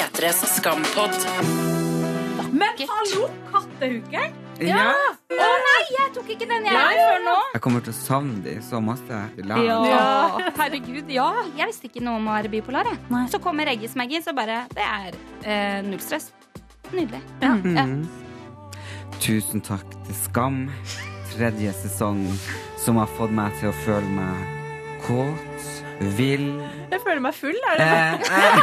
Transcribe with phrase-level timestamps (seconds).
[0.00, 1.10] P3s Skampod.
[2.52, 4.30] Men hallo, kattehugger!
[4.64, 4.92] Ja.
[5.28, 7.34] Å nei, jeg tok ikke den jeg Ja, ja, før nå.
[7.54, 9.18] Jeg kommer til å savne de så masse.
[9.44, 9.58] Ja.
[10.56, 11.26] Herregud, ja.
[11.56, 12.88] Jeg visste ikke noe om å være bipolar.
[12.88, 13.20] Jeg.
[13.32, 16.30] Så kommer Eggesmaggie, så bare Det er eh, null stress.
[16.94, 17.20] Nydelig.
[17.44, 17.52] Ja.
[17.60, 18.08] Mhm.
[19.20, 20.62] Tusen takk til Skam,
[21.34, 22.24] tredje sesong,
[22.80, 24.48] som har fått meg til å føle meg
[25.04, 25.70] kåt,
[26.16, 26.46] vill
[26.90, 28.56] Jeg føler meg full, er det eh, eh,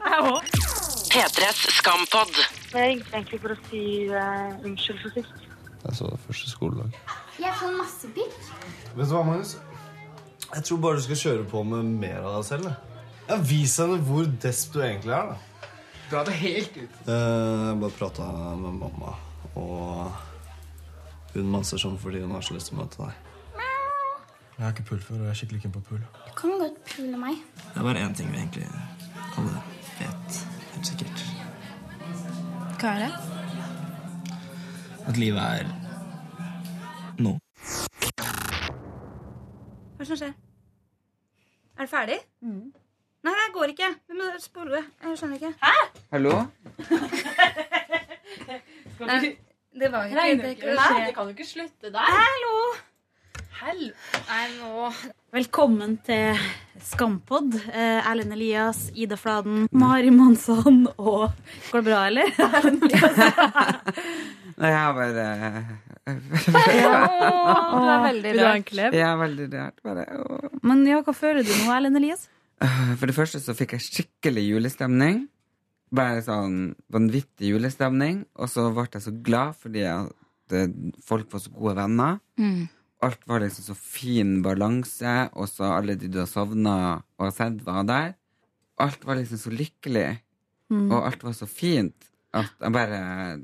[0.10, 0.44] Jeg òg.
[1.16, 2.34] P3s skampott.
[2.74, 5.46] Jeg ringte egentlig for å si eh, unnskyld for sist.
[5.86, 6.96] Jeg så det første skoledag.
[7.40, 8.36] Jeg får masse pikk.
[8.96, 9.54] Vet du hva, Magnus?
[10.52, 12.68] Jeg tror bare du skal kjøre på med mer av deg selv.
[12.70, 13.02] jeg.
[13.30, 15.32] Ja, vis henne hvor desp du egentlig er.
[15.32, 15.70] da.
[16.10, 16.98] Dra det helt ut.
[17.10, 18.26] Eh, Jeg bare prata
[18.60, 19.14] med mamma,
[19.58, 23.22] og hun maser sånn fordi hun har så lyst til å møte deg.
[24.56, 25.98] Jeg har ikke pul før, og jeg er skikkelig keen på pul.
[26.28, 27.34] Du kan godt pule meg.
[27.74, 28.68] Det er bare én ting vi egentlig
[29.36, 29.62] alle
[29.98, 30.38] vet
[30.72, 31.24] helt sikkert.
[32.80, 33.12] Hva er det?
[35.06, 35.68] At livet er
[37.18, 37.34] nå.
[38.16, 40.32] Hva er det som skjer?
[41.76, 42.18] Er det ferdig?
[43.26, 43.90] Nei, det går ikke.
[44.08, 44.80] Vi må spole.
[45.04, 45.52] Jeg skjønner ikke.
[45.60, 45.74] Hæ?
[46.14, 46.34] Hallo?
[49.04, 49.36] Nei,
[49.76, 50.32] det var ikke Nei.
[50.40, 52.12] Det kan jo ikke slutte der.
[52.16, 52.65] Hallo!
[53.66, 54.86] Nei, nå
[55.34, 56.38] Velkommen til
[56.86, 57.56] Skampod.
[57.66, 61.32] Eh, Erlend Elias, Ida Fladen, Mari Monsson og
[61.72, 62.30] Går det bra, eller?
[64.60, 65.24] Nei, jeg har bare
[66.06, 68.94] du er veldig Vil du ha en klem?
[68.94, 69.82] Jeg er veldig rart.
[69.82, 70.06] Bare.
[70.62, 72.28] Men ja, hva føler du nå, Erlend Elias?
[73.00, 75.24] For det første så fikk jeg skikkelig julestemning.
[75.90, 78.22] Bare sånn vanvittig julestemning.
[78.38, 80.70] Og så ble jeg så glad fordi at eh,
[81.10, 82.22] folk var så gode venner.
[82.38, 82.68] Mm.
[83.04, 87.58] Alt var liksom så fin balanse, og så alle de du har savna og sett,
[87.66, 88.14] var der.
[88.80, 90.20] Alt var liksom så lykkelig,
[90.68, 90.90] Mm.
[90.90, 93.38] og alt var så fint at jeg bare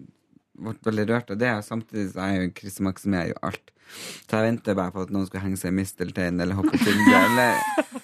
[0.59, 1.53] ble veldig rørt av det.
[1.55, 3.72] Og samtidig så er jo jo krisemaksimerer jo alt.
[3.93, 7.27] Så jeg venter bare på at noen skulle henge seg i mistelteinen eller hoppe Tinder.
[7.27, 7.59] Eller,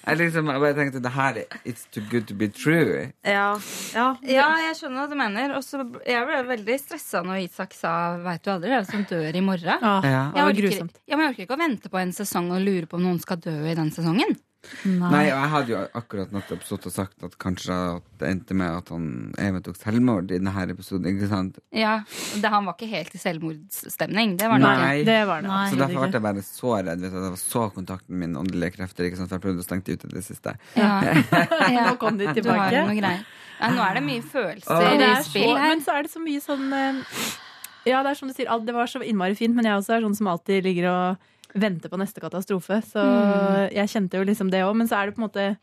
[0.05, 3.07] jeg, liksom, jeg bare tenkte det her er It's too good to be true.
[3.25, 3.47] Ja.
[3.95, 4.05] ja.
[4.29, 5.55] Ja, jeg skjønner hva du mener.
[5.57, 8.91] Og så jeg ble veldig stressa når Isak sa 'veit du aldri', det er jo
[8.91, 9.79] som dør i morgen.
[9.81, 10.23] Ja, Ja.
[10.33, 10.95] det var Jeg orker, grusomt.
[11.07, 13.19] ja, men jeg orker ikke å vente på en sesong og lure på om noen
[13.21, 14.37] skal dø i den sesongen.
[14.83, 18.57] Nei, og jeg hadde jo akkurat nettopp stått og sagt at kanskje at det endte
[18.59, 19.05] med at han
[19.39, 21.07] Even tok selvmord i denne episoden.
[21.13, 21.61] Ikke sant?
[21.71, 21.93] Ja,
[22.35, 24.35] det, Han var ikke helt i selvmordsstemning.
[24.39, 24.73] Det var Nei.
[24.73, 24.83] ikke.
[24.83, 25.03] Nei.
[25.07, 25.49] Det var det.
[25.53, 25.63] Nei.
[25.71, 27.03] Så derfor ble jeg bare så redd.
[27.05, 29.07] Vet du, at jeg så kontakten min åndelige krefter.
[29.07, 29.31] Ikke sant?
[29.31, 30.55] For jeg prøvde å stenge det ut i det siste.
[30.75, 30.91] Ja.
[31.69, 31.85] Ja.
[31.89, 32.37] Nå kom de Du har
[32.69, 32.83] tilbake.
[32.89, 33.15] noe.
[33.59, 35.73] Nei, nå er det mye følelser i spill her.
[35.73, 37.01] men så er det så mye sånn eh,
[37.89, 40.05] Ja, det er som du sier, det var så innmari fint, men jeg også er
[40.05, 42.81] sånn som alltid ligger og venter på neste katastrofe.
[42.85, 43.71] Så Mm.
[43.73, 45.57] jeg kjente jo liksom det òg, men så er det på en måte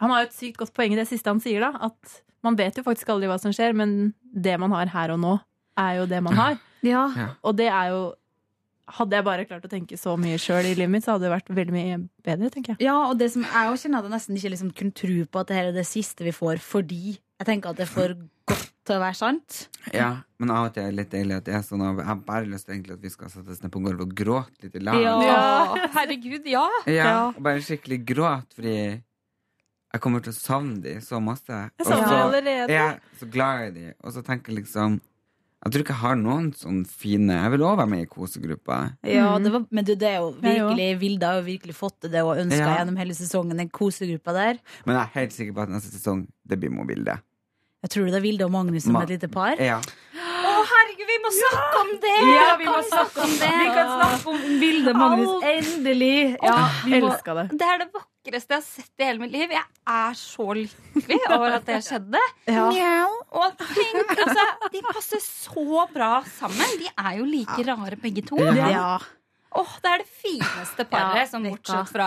[0.00, 1.70] Han har jo et sykt godt poeng i det siste han sier, da.
[1.80, 5.20] At man vet jo faktisk aldri hva som skjer, men det man har her og
[5.20, 5.40] nå,
[5.78, 6.58] er jo det man har.
[6.82, 7.04] Ja.
[7.14, 7.28] Ja.
[7.44, 8.14] Og det er jo
[8.92, 11.30] Hadde jeg bare klart å tenke så mye sjøl i livet mitt, så hadde det
[11.30, 12.80] vært veldig mye bedre, tenker jeg.
[12.82, 15.40] Ja, og det som jeg også kjenner at jeg nesten ikke liksom kunne tro på
[15.40, 18.14] at det her er det siste vi får, fordi jeg tenker at det er for
[18.50, 19.68] godt til å være sant.
[19.94, 22.16] Ja, Men av og til er det litt deilig at det er sånn jeg har
[22.26, 24.74] bare lyst til egentlig at vi skal sette oss ned på gulvet og gråte litt
[24.74, 24.98] i lag.
[25.02, 26.66] Ja, herregud, ja.
[26.86, 27.28] Ja, Ja.
[27.30, 28.74] og bare skikkelig gråt, fordi
[29.92, 31.46] jeg kommer til å savne de så masse.
[31.52, 32.68] Jeg Og så allerede.
[32.70, 35.00] er jeg så glad i de, og så tenker jeg liksom
[35.64, 38.78] Jeg tror ikke jeg har noen sånn fine Jeg vil også være med i kosegruppa.
[39.06, 42.10] Ja, det var, men du, det er jo virkelig Vilde har jo virkelig fått til
[42.10, 42.78] det og ønska Ja.
[42.80, 44.58] gjennom hele sesongen, den kosegruppa der.
[44.84, 47.14] Men jeg er helt sikker på at neste sesong det blir mobilde.
[47.82, 49.58] Jeg tror det er Vilde og Magnus som Ma- et lite par.
[49.58, 49.80] Ja.
[49.82, 52.12] Å, herregud, vi må snakke om det!
[52.30, 53.48] Ja, vi må snakke om det!
[53.58, 55.46] Vi kan snakke om Vilde og Magnus.
[55.52, 56.36] Endelig!
[56.42, 57.44] Ja, vi Elska det.
[57.58, 59.54] Det er det vakreste jeg har sett i hele mitt liv.
[59.56, 59.64] Jeg
[59.96, 62.22] er så lykkelig over at det skjedde.
[62.54, 62.68] Ja.
[63.42, 66.78] Og tenk, altså, de passer så bra sammen.
[66.78, 68.38] De er jo like rare begge to.
[68.38, 68.70] Ja.
[68.70, 68.86] ja.
[69.58, 72.06] Åh, det er det fineste paret, Ja, som vet bortsett fra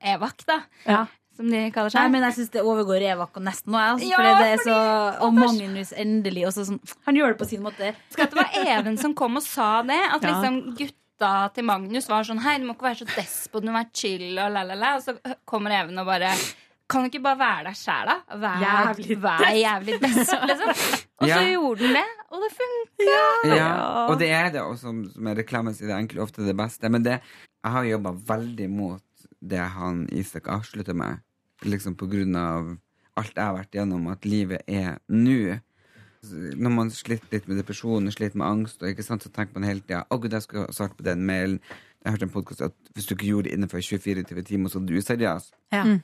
[0.00, 0.60] Evak, da.
[0.86, 1.02] Ja.
[1.36, 2.00] Som de kaller seg.
[2.00, 3.78] Nei, men jeg syns det overgår Evak og nesten nå.
[3.78, 7.38] Altså, Ja, fordi det er fordi- så, og Magnus endelig også sånn, Han gjør det
[7.38, 7.94] på sin måte.
[8.10, 10.00] Skal det var Even som kom og sa det.
[10.12, 10.28] At Ja.
[10.40, 13.74] liksom gutta til Magnus var sånn Hei, du må ikke være så despot, du må
[13.78, 14.94] være chill og la, la, la.
[14.96, 16.32] Og så kommer Even og bare
[16.88, 18.16] Kan du ikke bare være deg sjæl, da?
[18.38, 20.68] Vær Jævlig vær jævlig desp, liksom.
[21.20, 21.38] Og så Ja.
[21.42, 23.56] gjorde den det, og det funka.
[23.56, 26.44] Ja, og det er det, og som, som jeg reklamen sier, det er egentlig ofte
[26.46, 26.88] det beste.
[26.88, 27.20] Men det,
[27.64, 29.02] jeg har jobba veldig mot
[29.42, 31.18] det han Isak avslutter med,
[31.64, 32.74] liksom på grunn av
[33.16, 35.58] alt jeg har vært gjennom, at livet er nå.
[36.26, 39.54] Når man sliter litt med depresjon og sliter med angst, og ikke sant, så tenker
[39.54, 41.60] man hele tida Å, gud, jeg skulle ha svart på den mailen.
[42.02, 44.86] Jeg hørte en podkast at hvis du ikke gjorde det innenfor 24 timer, så er
[44.86, 45.48] du useriøs.
[45.74, 45.84] Ja.
[45.86, 46.02] Mm.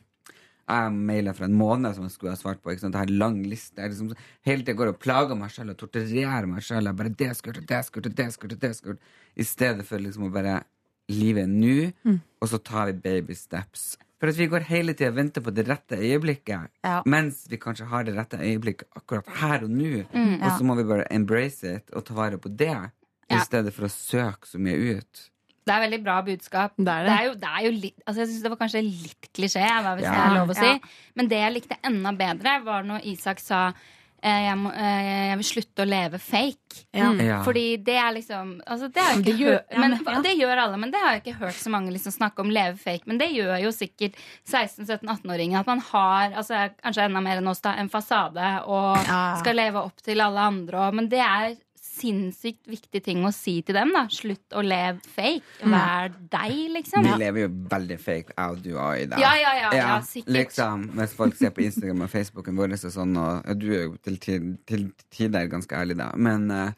[0.72, 2.70] Jeg maila for en måned som jeg skulle ha svart på.
[2.72, 2.94] Ikke sant?
[2.94, 3.76] Jeg har en lang liste.
[3.82, 4.12] Jeg liksom,
[4.46, 6.86] hele tida går og plager meg selv og torturerer meg selv.
[6.88, 8.98] Jeg bare, det skulle det skulle det skulle det skulle.
[9.36, 10.60] I stedet for liksom å bare
[11.10, 12.20] Livet er nå, Mm.
[12.40, 13.96] og så tar vi baby steps.
[14.22, 17.00] For at vi går hele tida og venter på det rette øyeblikket, Ja.
[17.10, 20.04] mens vi kanskje har det rette øyeblikket akkurat her og nå.
[20.14, 20.36] Mm.
[20.42, 22.76] Og så må vi bare embrace it og ta vare på det,
[23.32, 25.28] i stedet for å søke så mye ut.
[25.66, 26.72] Det er veldig bra budskap.
[26.78, 27.10] Det er det.
[27.10, 29.66] Det er jo, det er jo litt, altså jeg synes det var kanskje litt klisjé,
[29.66, 30.12] hvis Ja.
[30.12, 30.66] det er lov å si.
[30.66, 30.78] Ja.
[31.16, 33.72] Men det jeg likte enda bedre, var når Isak sa
[34.22, 36.84] jeg, må, eh, jeg vil slutte å leve fake.
[36.94, 37.08] Ja.
[37.18, 37.38] Ja.
[37.42, 40.20] Fordi det er liksom altså det, har jeg det ikke gjør- men, men- ja.
[40.22, 42.78] det gjør alle, men det har jeg ikke hørt så mange liksom snakke om leve
[42.78, 43.02] fake.
[43.06, 44.14] Men det gjør jo sikkert
[44.48, 45.60] 16-17-18-åringer.
[45.60, 49.36] At man har altså, kanskje enda mer enn oss da, en fasade og Ja.
[49.40, 50.78] skal leve opp til alle andre.
[50.88, 51.56] Og, men det er
[52.02, 53.92] sinnssykt viktig ting å si til dem.
[53.94, 55.62] da Slutt å leve fake.
[55.62, 57.06] Vær deg, liksom.
[57.06, 59.20] Vi lever jo veldig fake, jeg og du og Ida.
[59.22, 60.34] Ja, ja, ja, ja, sikkert.
[60.36, 63.96] liksom, Hvis folk ser på Instagram og Facebooken vår, og sånn, og du er jo
[64.02, 66.10] til, ti- til tider ganske ærlig, da.
[66.16, 66.72] Men uh,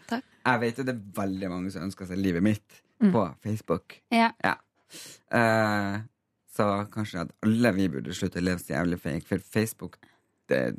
[0.44, 3.10] jeg vet jo det er veldig mange som ønsker seg livet mitt Mm.
[3.10, 3.96] på Facebook.
[4.14, 4.28] Ja.
[5.34, 5.94] Eh,
[6.54, 9.98] så kanskje at alle vi burde slutte å leve så jævlig fake, for Facebook
[10.48, 10.76] det,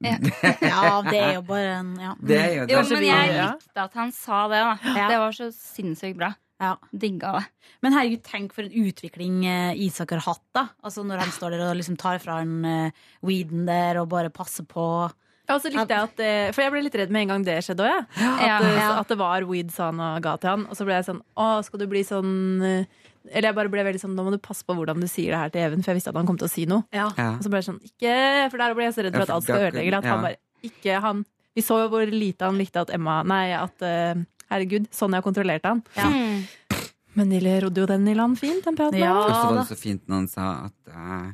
[0.00, 0.16] Ja.
[0.72, 2.14] Ja, det er jo bare en ja.
[2.20, 2.76] det er jo det.
[2.76, 4.60] Jo, men jeg likte at han sa det.
[4.64, 5.08] da Ja.
[5.12, 6.32] Det var så sinnssykt bra.
[6.60, 6.74] Ja.
[6.92, 7.44] Digga det.
[7.84, 10.66] Men herregud, tenk for en utvikling eh, Isak har hatt, da.
[10.84, 14.32] Altså Når han står der og liksom tar fra han uh, weeden der og bare
[14.32, 14.84] passer på.
[15.48, 17.46] Ja, og så likte jeg at eh, For jeg ble litt redd med en gang
[17.48, 18.04] det skjedde òg.
[18.20, 18.32] Ja.
[18.36, 18.90] At, eh, Ja.
[19.00, 20.66] at det var weeds han ga til han.
[20.68, 23.82] Og så ble jeg sånn Å, skal du bli sånn eh, Eller jeg bare ble
[23.84, 25.92] veldig sånn Nå må du passe på hvordan du sier det her til Even, for
[25.92, 26.86] jeg visste at han kom til å si noe.
[26.94, 27.10] Ja.
[27.12, 28.14] Og så ble jeg sånn Ikke
[28.52, 29.98] For der ble jeg så redd for at alt skal ødelegge.
[30.00, 31.24] At han bare Ikke han
[31.58, 35.70] Vi så jo hvor lite han likte at Emma Nei, at uh, Herregud, Sonja kontrollerte
[35.70, 35.82] han.
[35.94, 36.08] Ja.
[36.10, 36.80] Mm.
[37.18, 38.98] Men de rodde jo den i land fint, den praten.
[38.98, 39.12] Ja.
[39.18, 41.28] Og så var det så fint når han sa at uh,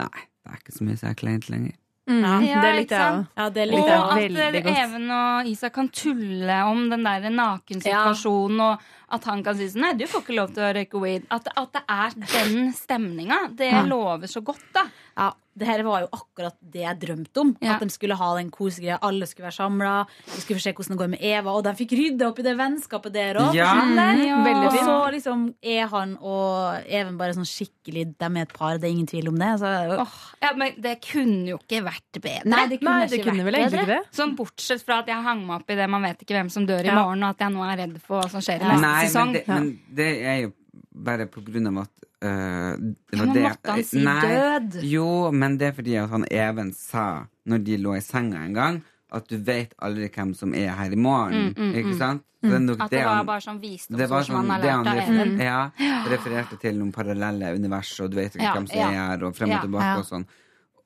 [0.00, 1.76] Nei, det er ikke så mye som er kleint lenger.
[2.08, 3.26] Mm, Ja, det ikke likte jeg sant?
[3.28, 3.40] òg.
[3.42, 4.78] Ja, det Og likte jeg at eh, godt.
[4.84, 9.84] Even og Isak kan tulle om den der nakensituasjonen, og at han kan si sånn
[9.86, 11.26] Nei, du får ikke lov til å røyke weed.
[11.30, 14.86] At, at det er den stemninga, det lover så godt, da.
[15.16, 17.50] Ja, det her var jo akkurat det jeg drømte om.
[17.64, 17.74] Ja.
[17.76, 18.98] At de skulle ha den kosegreia.
[19.02, 19.92] Alle skulle være samla.
[20.34, 21.54] Vi skulle få se hvordan det går med Eva.
[21.58, 23.56] Og de fikk rydda opp i det vennskapet der òg.
[23.58, 23.72] Ja.
[23.74, 28.78] Veldig Og så liksom er han og Even bare sånn skikkelig De er et par,
[28.78, 29.50] det er ingen tvil om det.
[29.60, 29.72] Så,
[30.04, 32.44] oh, ja, Men det kunne jo ikke vært bedre.
[32.48, 34.00] Nei, det kunne, Nei, det ikke kunne vært vel egentlig ikke det.
[34.18, 36.66] Sånn Bortsett fra at jeg hang meg opp i det man vet ikke hvem som
[36.68, 36.94] dør i Ja.
[37.00, 38.76] morgen, og at jeg nå er redd for hva som skjer i Ja.
[38.76, 39.32] neste Nei, men sesong.
[39.32, 40.52] det, men det er jo
[40.94, 44.78] bare på grunn av at eh, det men det måtte han si Nei, død?
[44.82, 48.54] Jo, men det er fordi at han Even sa, når de lå i senga en
[48.54, 48.80] gang,
[49.12, 51.54] at du vet aldri hvem som er her i morgen.
[51.56, 51.98] Mm, mm, Ikke mm.
[51.98, 52.24] sant?
[52.44, 52.66] Mm.
[52.68, 54.86] det At det var han- bare sånn det var som sånn, han har det lært
[54.86, 55.38] av Even.
[55.38, 55.70] refer, ja,
[56.06, 58.88] refererte til noen parallelle univers, og du vet ikke Ja, hvem som ja.
[58.90, 59.96] er her, og frem og Ja, tilbake ja.
[59.98, 60.26] og sånn.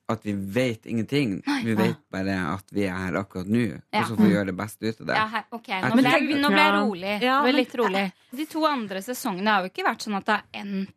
[0.09, 1.43] At vi vet ingenting.
[1.65, 4.01] Vi vet bare at vi er her akkurat nå, Ja.
[4.01, 5.15] og så får vi gjøre det beste ut av det.
[5.17, 7.21] Ja, her, ok, Nå ble jeg, nå ble jeg rolig.
[7.23, 8.13] Ja, ble men- litt rolig.
[8.35, 10.93] De to andre sesongene har jo ikke vært sånn at det har endt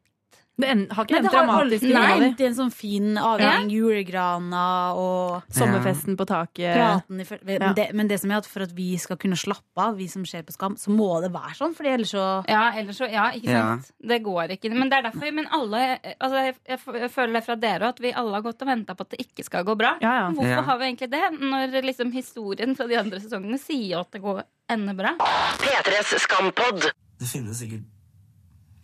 [0.58, 1.84] Det en, har ikke en endt har dramatisk.
[1.84, 2.30] alltid Nei.
[2.38, 3.66] det er en sånn fin avgjeng.
[3.74, 6.76] Julegrana og Sommerfesten på taket.
[6.78, 7.74] praten i men, Ja.
[7.74, 10.24] det, men det som er at for at vi skal kunne slappe av, vi som
[10.26, 11.76] ser på Skam, så må det være sånn.
[11.76, 13.62] Fordi ellers så Ja, ellers så, ja, ikke Ja.
[13.76, 13.92] sant?
[14.00, 14.72] Det går ikke.
[14.74, 18.00] Men det er derfor Men alle altså, jeg, jeg, jeg føler det fra dere at
[18.00, 19.98] vi alle har gått og venta på at det ikke skal gå bra.
[20.02, 20.30] Ja, ja.
[20.32, 20.62] Hvorfor Ja.
[20.62, 21.40] har vi egentlig det?
[21.42, 25.16] Når liksom historien fra de andre sesongene sier at det går ender bra.
[25.60, 26.92] P3s Skampod.
[27.20, 27.84] Det finnes sikkert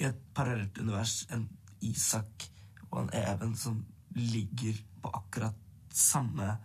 [0.02, 1.48] i et parallelt univers en
[1.86, 2.50] Isak
[2.90, 3.80] og en Even som
[4.18, 5.58] ligger på akkurat
[5.96, 6.58] samme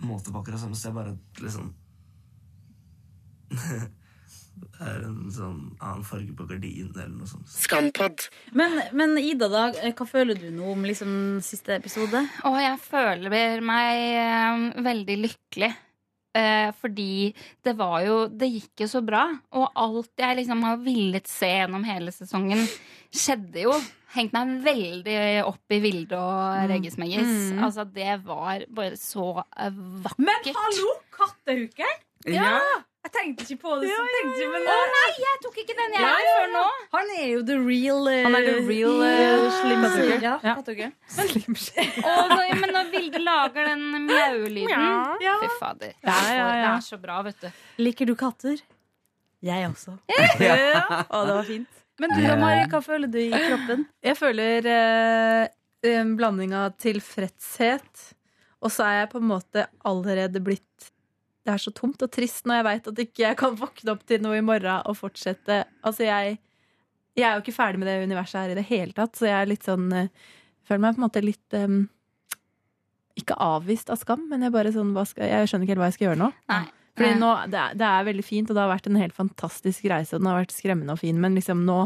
[0.00, 1.72] måte på akkurat samme sted, bare liksom
[3.50, 3.80] Det
[4.86, 7.48] er en sånn annen farge på gardinen eller noe sånt.
[7.50, 8.26] Skampod.
[8.56, 11.12] Men, men Ida, da, hva føler du nå om liksom
[11.44, 12.22] siste episode?
[12.46, 15.72] Å, jeg føler meg eh, veldig lykkelig.
[16.30, 17.34] Eh, fordi
[17.66, 19.24] det var jo Det gikk jo så bra.
[19.58, 22.62] Og alt jeg liksom har villet se gjennom hele sesongen,
[23.10, 23.72] skjedde jo.
[24.14, 27.52] Hengt meg veldig opp i Vilde og Reggismeggis.
[27.62, 30.18] Altså, det var bare så vakkert.
[30.18, 31.76] Men hallo, vakkert.
[32.26, 32.58] Ja.
[32.58, 32.80] Ja.
[33.10, 33.88] Jeg tenkte ikke på det.
[33.90, 36.50] Ja, ja, jeg, men, Å nei, jeg tok ikke den jeg Ja, ja, ja, før
[36.54, 36.60] nå.
[36.92, 39.86] Han er jo the real uh, Han er the real, eh, slim.
[40.22, 40.54] Ja, Ja.
[40.60, 40.92] kattehooker.
[42.06, 44.70] Og når, men når Vilde lager den mjaulyden
[45.24, 45.34] Ja.
[45.42, 45.92] Fy fader.
[46.06, 46.52] Ja, ja, ja.
[46.54, 47.50] Det er så bra, vet du.
[47.82, 48.62] Liker du katter?
[49.42, 49.96] Jeg også.
[50.38, 50.54] Ja.
[51.10, 51.82] Å, det var fint.
[52.00, 53.84] Men du Mari, hva føler du i kroppen?
[54.06, 55.50] Jeg føler eh,
[55.98, 58.06] en blanding av tilfredshet,
[58.62, 60.90] og så er jeg på en måte allerede blitt
[61.50, 64.04] Det er så tomt og trist når jeg veit at ikke jeg kan våkne opp
[64.06, 65.64] til noe i morgen og fortsette.
[65.82, 66.36] Altså, jeg,
[67.18, 69.34] jeg er jo ikke ferdig med det universet her i det hele tatt, så jeg
[69.34, 70.12] er litt sånn jeg
[70.68, 71.80] føler meg på en måte litt um,
[73.18, 75.98] Ikke avvist av skam, men jeg bare sånn skal, Jeg skjønner ikke helt hva jeg
[75.98, 76.30] skal gjøre nå.
[76.52, 76.66] Nei.
[77.00, 79.88] Fordi nå, det, er, det er veldig fint, og det har vært en helt fantastisk
[79.90, 81.80] reise, og den har vært skremmende og fin, men liksom nå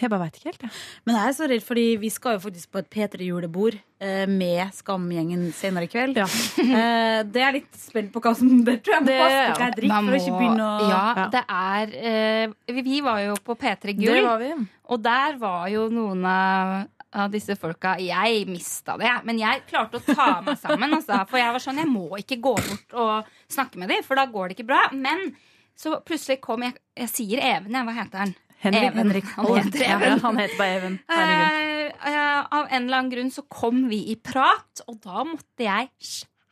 [0.00, 0.70] Jeg bare veit ikke helt, jeg.
[1.06, 4.72] Men jeg er så redd, fordi vi skal jo faktisk på et P3-julebord eh, med
[4.76, 6.20] Skamgjengen senere i kveld.
[6.62, 9.58] Eh, det er litt spent på hva som Det tror jeg må Det- passe på
[9.58, 11.26] hva jeg drikker, Man for å ikke begynne å ja, Ja.
[11.34, 14.52] det er eh, vi- Vi var jo på P3 Det Gull, var vi.
[14.88, 19.10] og der var jo noen av av disse folka Jeg mista det.
[19.28, 20.94] Men jeg klarte å ta meg sammen.
[20.96, 24.16] Altså, for jeg var sånn, jeg må ikke gå bort og snakke med dem, for
[24.16, 24.86] da går det ikke bra.
[24.96, 25.34] Men
[25.76, 27.84] så plutselig kom jeg Jeg sier Even, jeg.
[27.84, 28.32] Hva heter han?
[28.62, 28.90] Henrik.
[28.92, 29.12] Even.
[29.36, 30.98] Han heter Ja, han heter bare Even.
[31.10, 35.66] Uh, eh, av en eller annen grunn så kom vi i prat, og da måtte
[35.66, 35.90] jeg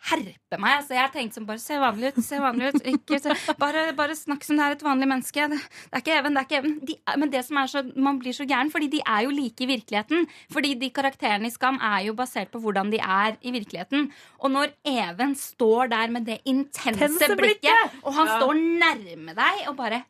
[0.09, 0.81] herpe meg.
[0.87, 2.87] Så jeg tenkte som bare se vanlig ut, se vanlig ut.
[2.95, 5.49] Ikke, se, bare, bare snakk som det er et vanlig menneske.
[5.52, 6.76] Det, det er ikke Even, det er ikke Even.
[6.88, 9.67] De, men det som er så, man blir så gæren, fordi de er jo like
[9.67, 10.25] i virkeligheten.
[10.55, 14.09] Fordi de karakterene i Skam er jo basert på hvordan de er i virkeligheten.
[14.40, 18.00] Og når Even står der med det intense blikket!
[18.02, 18.40] og han Ja.
[18.40, 20.02] står nærme deg og bare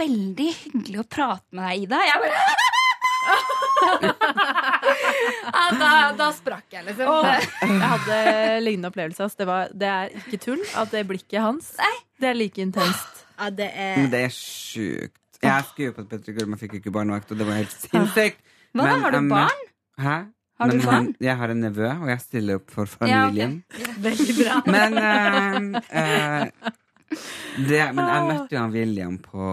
[0.00, 2.00] Veldig hyggelig å prate med deg, Ida.
[2.06, 2.40] Jeg bare
[5.52, 7.26] ja, da, da sprakk jeg, liksom.
[7.26, 8.18] Jeg hadde
[8.62, 9.28] lignende opplevelse.
[9.38, 11.72] Det, var, det er ikke tull at det blikket hans
[12.20, 13.24] Det er like intenst.
[13.36, 15.20] Ja, det Men er det er sjukt.
[15.42, 17.74] Jeg skulle jo på et Petter Gull, men fikk ikke barnevakt, og det var helt
[17.76, 18.40] sinnssykt.
[18.76, 19.60] Hva Men har du barn?
[20.00, 20.16] Hæ?
[20.56, 21.10] Har du men barn?
[21.20, 23.04] jeg har en nevø, og jeg stiller opp for Ja, okay.
[23.04, 23.52] familien.
[24.06, 24.54] veldig bra.
[24.72, 26.72] Men uh, eh,
[27.10, 29.50] det, Men jeg møtte jo han William på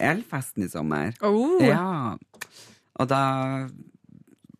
[0.00, 1.12] Elfesten i sommer.
[1.24, 1.60] Oh.
[1.62, 2.14] Ja.
[2.94, 3.22] Og da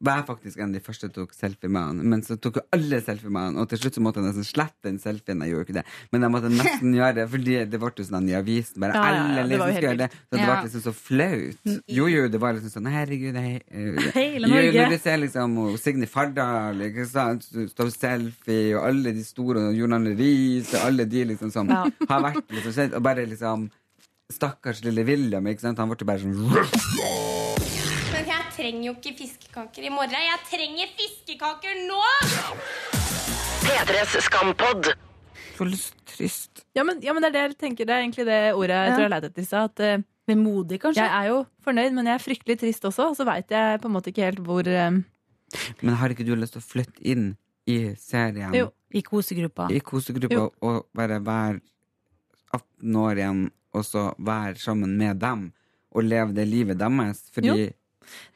[0.04, 2.00] var jeg faktisk en av de første som tok selfie med han.
[2.12, 4.46] Men så tok jo alle selfie med han, og til slutt så måtte jeg nesten
[4.48, 5.42] slette den selfien.
[5.44, 8.28] Jeg gjorde ikke det, men jeg måtte nesten gjøre det, fordi det ble jo sånn
[8.30, 8.80] i avisen.
[8.84, 10.10] Bare Ja, ja, alle liksom skulle gjøre det.
[10.14, 11.70] Så det ble liksom så flaut.
[11.98, 13.54] Jo, jo, det var liksom sånn Herregud, hei,
[14.16, 18.84] Hei, Hele jo, Når du ser liksom og Signe Fardal, ikke sant, står selfie, og
[18.90, 21.84] alle de store, og Arne Riis, og alle de liksom som Ja.
[22.10, 23.70] har vært liksom kjent, og bare liksom
[24.32, 25.78] Stakkars lille William, ikke sant?
[25.78, 27.32] Han ble bare sånn
[28.54, 30.14] trenger jo ikke fiskekaker i morgen.
[30.28, 32.00] Jeg trenger fiskekaker nå!
[33.64, 34.90] P3s Skampod.
[35.54, 35.66] Så
[36.10, 36.64] trist.
[36.74, 37.86] Ja, men, ja, men det er det jeg tenker.
[37.88, 38.94] Det er egentlig det ordet jeg Ja.
[38.96, 39.70] tror jeg leide etter i stad.
[39.70, 41.02] At eh, vemodig, kanskje.
[41.04, 43.10] jeg er jo fornøyd, men jeg er fryktelig trist også.
[43.10, 45.04] Og så veit jeg på en måte ikke helt hvor um...
[45.82, 47.36] Men har ikke du lyst til å flytte inn
[47.70, 48.70] i serien, Jo.
[48.94, 49.68] I kosegruppa.
[49.70, 50.50] i kosegruppa, Jo.
[50.62, 51.60] og bare være
[52.52, 55.52] 18 år igjen, og så være sammen med dem,
[55.94, 57.22] og leve det livet deres?
[57.32, 57.70] Fordi Jo.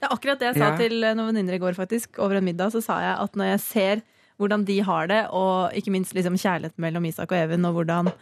[0.00, 0.76] Det er akkurat det jeg sa Ja.
[0.76, 2.18] til eh, noen venninner i går, faktisk.
[2.18, 4.02] Over en middag så sa jeg at når jeg ser
[4.38, 8.12] hvordan de har det, og ikke minst liksom kjærligheten mellom Isak og Even, og hvordan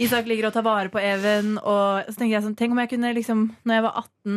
[0.00, 2.88] Isak ligger og tar vare på Even, og så tenker jeg sånn Tenk om jeg
[2.94, 4.36] kunne liksom, når jeg var 18,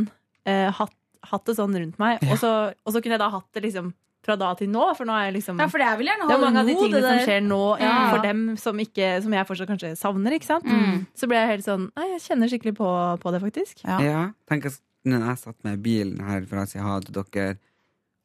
[0.49, 0.95] eh, hatt,
[1.29, 2.49] hatt det sånn rundt meg, og, så,
[2.83, 5.25] og så kunne jeg da hatt det liksom fra da til nå, for nå er
[5.27, 7.95] jeg liksom Ja, vil gjerne det er mange av de tingene som skjer nå Ja.
[8.09, 10.31] for dem som, ikke, som jeg fortsatt kanskje savner.
[10.37, 10.63] ikke sant?
[10.63, 11.05] Mm.
[11.13, 12.87] Så ble jeg helt sånn Nei, jeg kjenner skikkelig på,
[13.19, 13.83] på det, faktisk.
[13.83, 13.99] Ja.
[13.99, 14.65] Ja, tenk
[15.07, 17.57] når jeg satt med bilen her for å si ha til dere,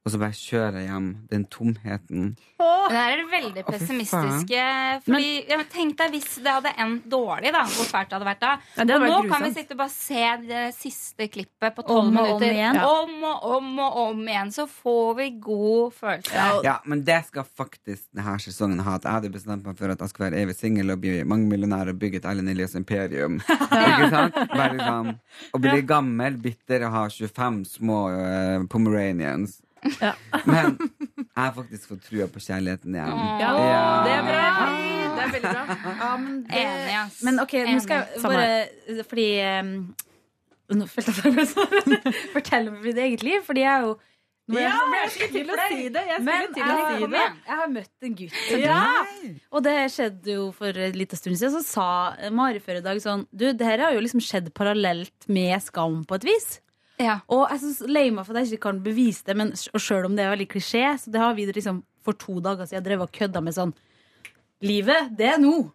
[0.08, 3.72] og så bare kjører jeg hjem, den tomheten Det her er det veldig Å, fy
[3.74, 4.62] pessimistiske.
[5.04, 7.60] Fordi, ja, men Tenk deg hvis det hadde endt dårlig, da.
[7.68, 8.52] Hvor fælt det hadde vært da.
[8.78, 9.58] Ja, det hadde og nå vært kan vi grusomt.
[9.60, 12.56] sitte og bare se det siste klippet på tolv Om og om minutter.
[12.56, 12.80] igjen.
[12.80, 14.52] Om og om og om igjen.
[14.56, 16.46] Så får vi god følelse.
[16.64, 18.96] Ja, men det skal faktisk denne sesongen ha.
[18.96, 21.92] At jeg hadde bestemt meg for at jeg skal være evig singel og bli mangemillionær
[21.92, 23.38] og bygge et Ellen Elias imperium.
[23.68, 24.40] Ikke sant?
[24.56, 25.12] Bare liksom,
[25.52, 29.60] å bli gammel, bitter og ha 25 små eh, pomeranians.
[30.00, 30.12] Ja.
[30.48, 33.22] Men jeg har faktisk fått trua på kjærligheten igjen.
[33.42, 33.86] Ja, Ja.
[34.04, 34.42] Det er bra.
[35.18, 35.78] Det er veldig bra.
[35.98, 36.58] Ja, men, det...
[36.62, 37.16] Enig, ass.
[37.26, 39.24] men ok, nå skal jeg bare Fordi
[39.58, 39.72] um,
[40.78, 43.86] Nå følte jeg at jeg ble sånn Fortell om mitt eget liv, fordi jeg er
[43.88, 43.96] jo
[44.54, 46.04] Ja, jeg skulle til å si det.
[46.08, 47.24] Jeg Men til å jeg, si det.
[47.50, 48.38] jeg har møtt en gutt.
[48.62, 48.78] Ja.
[49.52, 51.52] Og det skjedde jo for en liten stund siden.
[51.58, 55.28] Så sa Mari før i dag sånn Du, det her har jo liksom skjedd parallelt
[55.28, 56.48] med Skam på et vis.
[56.98, 57.20] Ja.
[57.30, 59.82] Og jeg er så lei meg for at jeg ikke kan bevise det, men og
[59.82, 62.86] sjøl om det er veldig klisjé, så det har vi liksom for to dager siden
[62.86, 63.74] drevet og kødda med sånn
[64.64, 65.68] Livet, det er nå.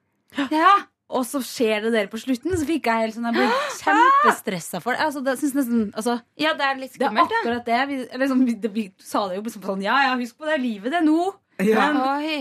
[0.51, 0.74] ja.
[1.13, 3.48] Og så skjer det der på slutten, så fikk jeg helt sånn Jeg ble
[3.84, 5.06] kjempestressa for det.
[5.06, 7.82] Altså, det synes nesten altså, ja, det er litt Det er skummelt, akkurat det.
[7.92, 10.50] Vi, eller sånn, vi, det, vi sa det jo liksom sånn Ja, ja, husk på
[10.50, 10.58] det.
[10.63, 11.27] Livet, det er nå.
[11.62, 11.86] Ja.
[11.94, 12.39] Men, Oi.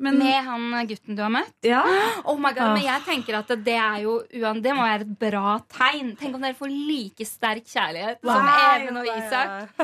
[0.00, 1.52] Men Med han gutten du har møtt?
[1.66, 1.82] ja.
[2.24, 2.74] Oh my God, Ah.
[2.74, 6.14] Men jeg tenker at det er jo Det må være et bra tegn.
[6.16, 9.74] Tenk om dere får like sterk kjærlighet som Nei, Even og Isak.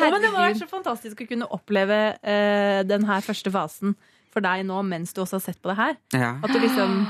[0.00, 3.96] Ja, men det må være så fantastisk å kunne oppleve uh, den her første fasen
[4.32, 5.96] for deg nå mens du også har sett på det her.
[6.14, 6.34] Ja.
[6.44, 7.00] At du liksom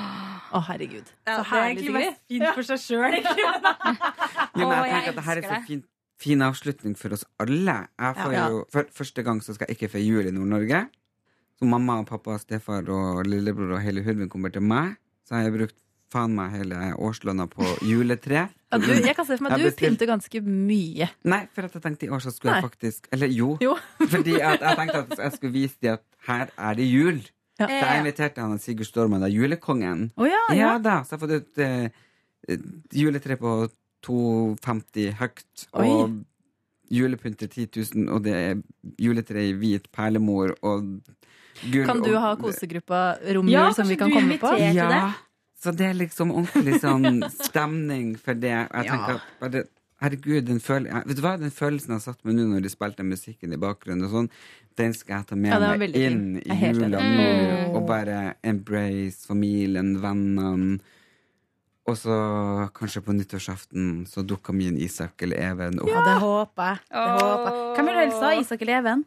[0.57, 1.09] Å, herregud.
[1.27, 3.17] Ja, Så det er egentlig mest fint for seg sjøl.
[4.57, 5.85] ja, men jeg tenker at det her er en så fint
[6.17, 7.75] fin avslutning for oss alle.
[8.01, 8.45] Jeg får Ja.
[8.49, 10.87] jo, for første gang så skal jeg ikke feire jul i Nord-Norge.
[11.57, 14.97] Så mamma og pappa, stefar og lillebror og hele hurven kommer til meg.
[15.27, 15.79] Så har jeg brukt
[16.13, 18.47] faen meg hele årslønna på juletre.
[18.71, 21.09] Ja, du, jeg kan se for meg at du pynter ganske mye.
[21.27, 22.61] Nei, for at jeg tenkte i år så skulle Nei.
[22.61, 23.55] jeg faktisk Eller jo.
[23.63, 23.73] Jo.
[24.13, 27.25] fordi jeg tenkte at jeg skulle vise dem at her er det jul.
[27.57, 27.67] Ja.
[27.67, 30.11] Så jeg inviterte han Sigurd Stormen da, julekongen.
[30.21, 30.57] Oh, ja, ja.
[30.61, 32.59] Ja da, så jeg har fått ut eh,
[32.93, 33.59] juletre på
[34.07, 35.69] 250 høyt.
[35.73, 35.87] Oi.
[35.89, 36.19] Og
[36.93, 38.59] julepynt til 10 000, og det er
[39.03, 41.01] juletre i hvit perlemor og
[41.73, 41.87] gull.
[41.89, 44.53] Kan du ha kosegruppa romjul Ja, som vi kan komme på?
[44.59, 45.15] Ja, det?
[45.63, 48.53] så det er liksom ordentlig sånn stemning for det.
[48.71, 48.93] Og jeg Ja.
[48.93, 49.65] tenker bare
[49.97, 51.39] Herregud, den, føl vet du hva?
[51.41, 54.27] den følelsen jeg satt med nå når de spilte musikken i bakgrunnen, og sånn,
[54.77, 57.01] den skal jeg ta med Ja, meg inn i jula nå.
[57.01, 57.71] Mm.
[57.75, 60.81] Og bare embrace familien, vennene.
[61.89, 65.89] Og så kanskje på nyttårsaften så dukker min Isak eller Even opp.
[65.89, 66.79] Ja, det håper jeg.
[66.93, 67.77] Det håper jeg.
[67.77, 68.31] Hvem vil du helst ha?
[68.43, 69.05] Isak eller Even?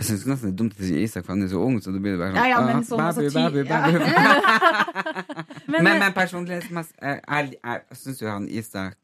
[0.00, 1.76] Jeg syns nesten det er dumt å si Isak, for han er så ung.
[1.84, 3.80] Så da blir bare sånn, Ja, ja, men «Ah, sånn, så baby, baby, ja.
[3.84, 5.44] baby.
[5.70, 8.96] Men, Men, men personlighetsmessig Jeg, jeg, jeg syns jo han Isak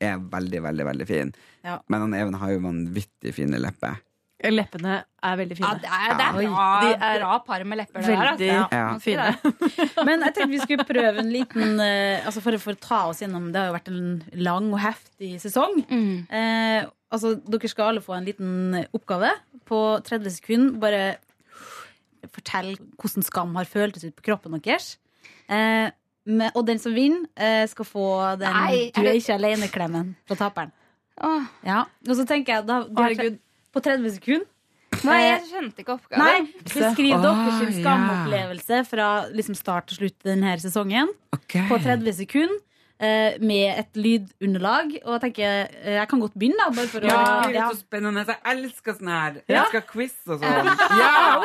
[0.00, 1.30] er veldig, veldig veldig fin.
[1.64, 1.78] Ja.
[1.92, 3.98] Men han Even har jo vanvittig fine lepper.
[4.40, 5.80] Leppene er veldig Ja, fine.
[5.82, 8.00] det er, det er bra, De er bra par med lepper.
[8.00, 9.10] Det der, Veldig altså.
[9.12, 9.26] Ja.
[9.36, 13.00] Skal men jeg tenkte vi skulle prøve en liten eh, Altså for, for å ta
[13.10, 14.06] oss gjennom Det har jo vært en
[14.40, 15.82] lang og heftig sesong.
[15.92, 16.14] Mm.
[16.32, 19.34] Eh, altså, dere skal alle få en liten oppgave
[19.70, 20.80] på 30 sekunder.
[20.82, 21.04] Bare
[22.34, 24.96] fortell hvordan skam har føltes ut på kroppen deres.
[25.48, 25.88] Eh,
[26.30, 28.06] med, og den som vinner, eh, skal få
[28.38, 30.72] den Nei, 'du er ikke aleine'-klemmen fra taperen.
[31.20, 31.84] Åh, Ja.
[32.08, 33.38] Og så tenker jeg da, du har
[33.72, 34.46] På 30 sekunder
[35.06, 36.18] Nei, jeg skjønte ikke oppgaven.
[36.18, 41.08] Nei, beskriv Åh, deres skamopplevelse fra liksom start til slutt denne sesongen.
[41.32, 41.68] okay.
[41.68, 42.58] På 30 sekunder.
[43.00, 44.92] Eh, med et lydunderlag.
[45.04, 46.68] Og jeg tenker eh, Jeg kan godt begynne, da.
[46.76, 48.24] Bare for Ja, å det er så spennende.
[48.28, 49.32] Jeg elsker sånn her.
[49.40, 49.64] Jeg Ja.
[49.64, 50.70] elsker quiz og sånn.
[51.00, 51.42] Ja!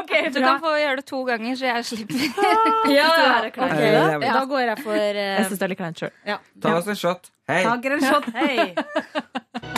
[0.00, 2.14] Okay, Du kan få gjøre det to ganger, så jeg slipper.
[2.96, 3.10] Ja,
[3.42, 4.32] du klar ok, til det.
[4.32, 5.22] da, går jeg for uh...
[5.36, 6.12] Jeg syns det er litt kleint sjøl.
[6.26, 6.38] ja.
[6.62, 7.30] Ta oss en shot.
[7.50, 7.62] Hei.
[7.66, 9.76] En shot, hei!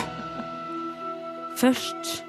[1.59, 2.23] Først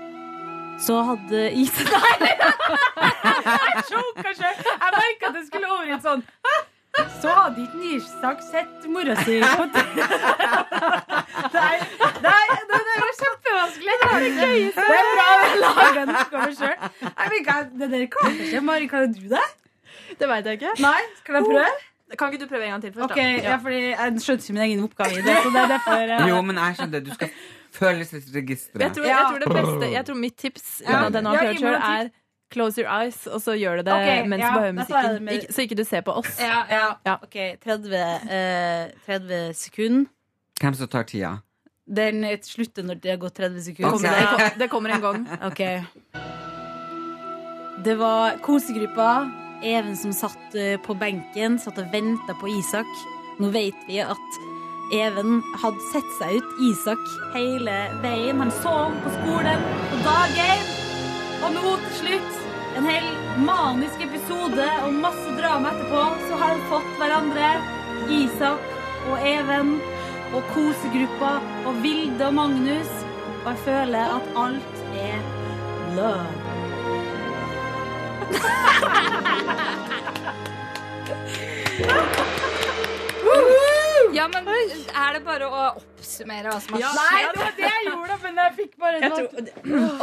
[0.80, 2.30] så hadde is Nei!
[2.30, 4.60] Jeg choka sjøl!
[4.64, 6.22] Jeg merka at det skulle over i et sånn
[7.20, 9.64] Så hadde ikke Nirsak sett mora si på
[11.54, 11.76] Nei,
[12.24, 13.94] nei, det det var kjempevanskelig.
[14.00, 14.86] Det var det gøyeste.
[14.88, 16.76] Det er bra å lage en oppgave sjøl.
[17.80, 18.60] Det der klarte ikke.
[18.66, 19.46] Mari, klarer du det?
[20.20, 20.72] Det veit jeg ikke.
[20.84, 21.00] Nei?
[21.22, 21.70] Skal jeg prøve?
[22.18, 23.04] Kan ikke du prøve en gang til først?
[23.06, 25.36] Ok, ja, fordi Jeg skjønte ikke min egen oppgave i det.
[25.44, 26.28] Så det er derfor Uh...
[26.28, 27.02] Jo, men jeg skjønner det.
[27.06, 27.36] Du skal Jeg
[27.78, 28.94] følelsesregisteret.
[28.96, 29.10] tror, Ja.
[29.16, 30.88] jeg tror det beste Jeg tror mitt tips Ja.
[30.96, 32.10] unna den har Ja, prøvd selv, noen er
[32.50, 35.24] close your eyes, og så gjør du det okay, mens ja, du hører musikken.
[35.24, 36.32] med- Ikke, så ikke du ser på oss.
[36.40, 36.88] Ja, ja.
[37.06, 37.14] Ja.
[37.22, 37.94] Ok, 30,
[38.30, 40.10] eh, 30 sekunder.
[40.60, 41.36] Hvem som tar tida?
[41.90, 43.94] Den slutter når det har gått 30 sekunder.
[43.94, 44.02] Ok.
[44.02, 45.28] Det, kom- det kommer en gang.
[45.50, 45.60] Ok.
[47.84, 49.30] Det var kosegruppa.
[49.62, 52.88] Even som satt eh, på benken, satt og venta på Isak.
[53.40, 54.38] Nå vet vi at
[54.92, 57.02] Even hadde sett seg ut Isak
[57.34, 58.40] hele veien.
[58.42, 59.60] Han sov på skolen
[59.92, 60.64] på dag én.
[61.44, 62.39] Og nå til slutt,
[62.76, 63.04] en hel
[63.44, 67.48] manisk episode og masse drama etterpå, så har de fått hverandre.
[68.10, 68.62] Isak
[69.10, 69.68] og Even
[70.34, 71.32] og kosegruppa
[71.66, 72.92] og Vilde og Magnus.
[73.44, 75.18] Og jeg føler at alt er
[75.96, 76.28] love.
[84.20, 86.96] Ja, men er det bare å oppsummere hva som har skjedd?
[87.00, 89.46] Nei, det var det jeg gjorde, men jeg fikk bare Jeg tror,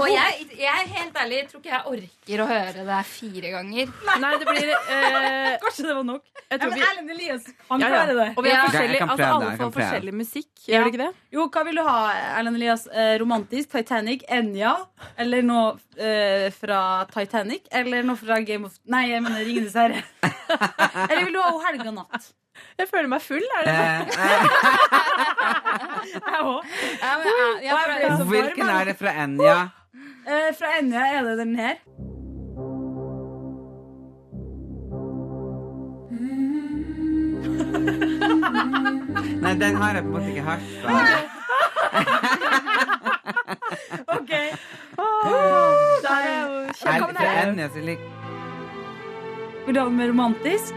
[0.02, 3.92] Og jeg, jeg er helt ærlig, tror ikke jeg orker å høre det fire ganger.
[4.24, 6.24] nei, det blir eh, Kanskje det var nok.
[6.34, 7.92] Jeg Ja, men vi Erlend Elias, han ja, ja.
[7.94, 8.26] klarer det.
[8.34, 10.50] Og vi har forskjellige, forskjellig, altså alle får forskjellig musikk.
[10.64, 10.72] Ja.
[10.72, 11.12] Gjør det ikke det?
[11.38, 11.96] Jo, hva vil du ha,
[12.40, 12.88] Erlend Elias?
[12.90, 14.74] Eh, romantisk, Titanic, Enja?
[15.22, 16.82] Eller noe eh, fra
[17.14, 17.70] Titanic?
[17.70, 20.02] Eller noe fra Game of Nei, jeg mener Ringenes herre.
[21.06, 22.32] eller vil du ha O helga natt?
[22.78, 23.42] Jeg føler meg full.
[23.58, 23.88] Er det Eh, eh,
[26.28, 26.64] Jeg òg.
[28.30, 29.58] Hvilken er det fra Enja?
[30.28, 31.76] Eh, fra Enja er det den her.
[39.42, 40.62] Nei, den har jeg på en måte ikke hørt.
[44.08, 44.30] Ok.
[44.98, 45.04] Det
[46.10, 46.82] er jo Er det
[47.18, 48.06] fra Enja som ligger
[49.66, 50.74] Vil du ha den mer romantisk?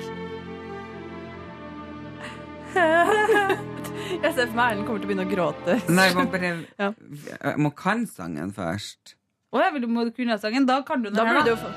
[4.21, 5.77] Jeg ser for meg Erlend kommer til å begynne å gråte.
[5.93, 6.51] Nei, jeg må bare
[6.83, 6.89] Ja.
[6.91, 9.15] Jeg må kan sangen først.
[9.51, 10.67] Å, jeg vil, må du kunne sangen?
[10.69, 11.57] Da kan du den Da her, burde du da.
[11.57, 11.71] jo få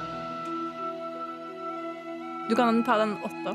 [2.50, 3.52] Du kan ta den åtte.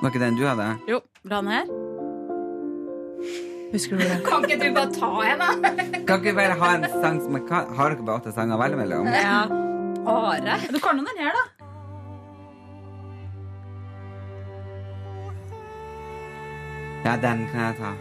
[0.00, 0.68] Var ikke den du hadde?
[0.88, 1.66] Jo, Bra du den her?
[3.74, 4.16] Husker du det?
[4.26, 5.50] Kan ikke du bare ta en, da?
[6.08, 7.68] Kan ikke bare ha en sang som jeg kan?
[7.76, 9.10] Har dere bare åtte sanger å velge mellom?
[9.12, 9.42] Ja.
[10.10, 10.56] Are?
[10.72, 11.44] Du kan jo den her, da.
[17.04, 17.90] Ja, den kan jeg ta.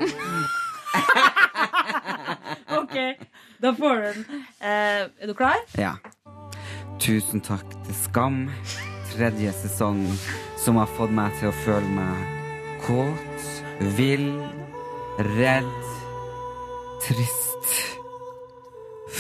[2.80, 2.96] Ok,
[3.62, 4.26] da får du den.
[4.62, 5.58] Eh, er du klar?
[5.78, 5.94] Ja.
[7.00, 8.40] Tusen takk til Skam,
[9.12, 10.02] tredje sesong,
[10.58, 12.24] som har fått meg til å føle meg
[12.86, 13.46] kåt,
[13.98, 14.32] vill,
[15.36, 15.70] redd,
[17.06, 17.76] trist,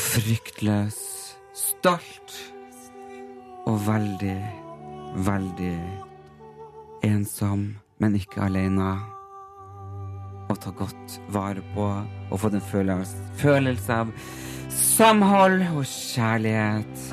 [0.10, 1.00] fryktløs,
[1.56, 2.36] stolt
[3.70, 4.40] og veldig,
[5.30, 5.78] veldig
[7.06, 7.70] ensom,
[8.02, 9.19] men ikke alene.
[10.50, 11.86] Og ta godt vare på
[12.30, 14.10] og få den følelse av
[14.74, 17.04] samhold og kjærlighet.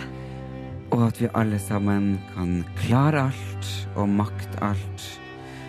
[0.95, 5.07] Og at vi alle sammen kan klare alt og makte alt.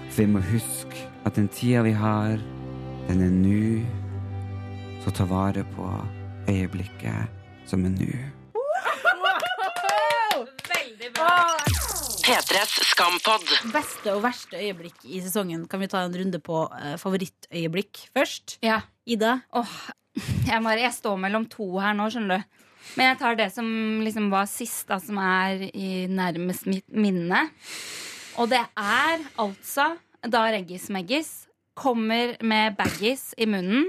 [0.09, 2.39] For vi må huske at den tida vi har,
[3.09, 3.83] den er nå.
[5.03, 5.91] Så ta vare på
[6.47, 8.11] øyeblikket som er nå.
[10.71, 11.35] Veldig bra.
[12.27, 13.43] P3s Skampod.
[13.71, 15.61] Beste og verste øyeblikk i sesongen.
[15.71, 18.57] Kan vi ta en runde på eh, favorittøyeblikk først?
[18.65, 18.81] Ja.
[19.07, 19.37] Ida?
[19.55, 19.75] Åh,
[20.49, 22.65] jeg, bare, jeg står mellom to her nå, skjønner du.
[22.97, 23.69] Men jeg tar det som
[24.03, 27.45] liksom var sist, da, som er i nærmest mitt minne.
[28.35, 29.93] Og det er altså
[30.27, 31.31] da Reggis Meggis
[31.79, 33.87] kommer med baggies i munnen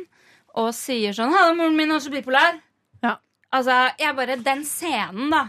[0.55, 2.62] og sier sånn 'Hallo, moren min er så bipolar'.
[3.03, 3.16] Ja.
[3.51, 5.48] Altså, jeg bare Den scenen, da.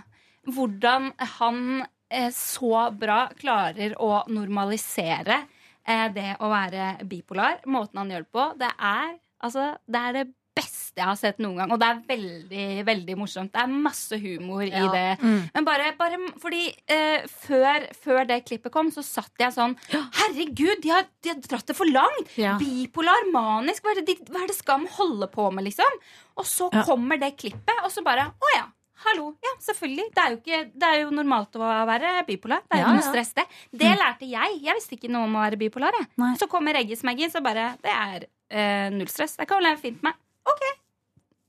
[0.49, 1.85] Hvordan han
[2.33, 5.43] så bra klarer å normalisere
[5.87, 7.61] eh, det å være bipolar.
[7.69, 8.49] Måten han gjør det på.
[8.59, 10.27] Det er, altså, det er det
[10.59, 11.71] beste jeg har sett noen gang.
[11.71, 13.51] Og det er veldig, veldig morsomt.
[13.53, 15.03] Det er masse humor i det.
[15.21, 15.37] Mm.
[15.53, 20.81] Men bare, bare fordi eh, før, før det klippet kom, så satt jeg sånn Herregud,
[20.83, 22.33] de har, de har dratt det for langt!
[22.41, 22.57] Ja.
[22.59, 26.01] Bipolar, manisk, hva er, det, de, hva er det Skam holder på med, liksom?
[26.41, 26.83] Og så Ja.
[26.89, 28.65] kommer det klippet, og så bare Å ja.
[29.05, 29.29] Hallo.
[29.43, 30.05] Ja, selvfølgelig.
[30.15, 32.65] Det er, jo ikke, det er jo normalt å være bipolar.
[32.67, 32.97] Det er jo Ja, ja.
[32.99, 33.45] noe stress, det.
[33.83, 34.57] Det lærte jeg.
[34.65, 35.95] Jeg visste ikke noe om å være bipolar.
[36.01, 36.09] Jeg.
[36.19, 36.33] Nei.
[36.41, 39.37] Så kommer Reggis Maggie, så bare Det er eh, null stress.
[39.39, 40.19] Det kan leve fint med.
[40.49, 40.65] OK.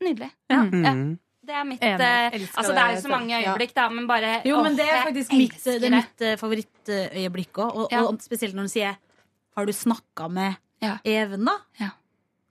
[0.06, 0.30] Nydelig.
[0.52, 0.62] Ja.
[0.62, 0.94] Ja.
[0.94, 1.18] Mm.
[1.50, 1.96] Det er mitt eh,
[2.54, 5.32] Altså, det er jo så mange øyeblikk, da, men bare Jo, men det er faktisk
[5.34, 7.70] mitt, det er mitt eh, favorittøyeblikk òg.
[7.70, 8.98] Og, og, og spesielt når du sier
[9.56, 10.98] 'Har du snakka med Ja.
[11.04, 11.56] Even', da?
[11.80, 11.90] Ja.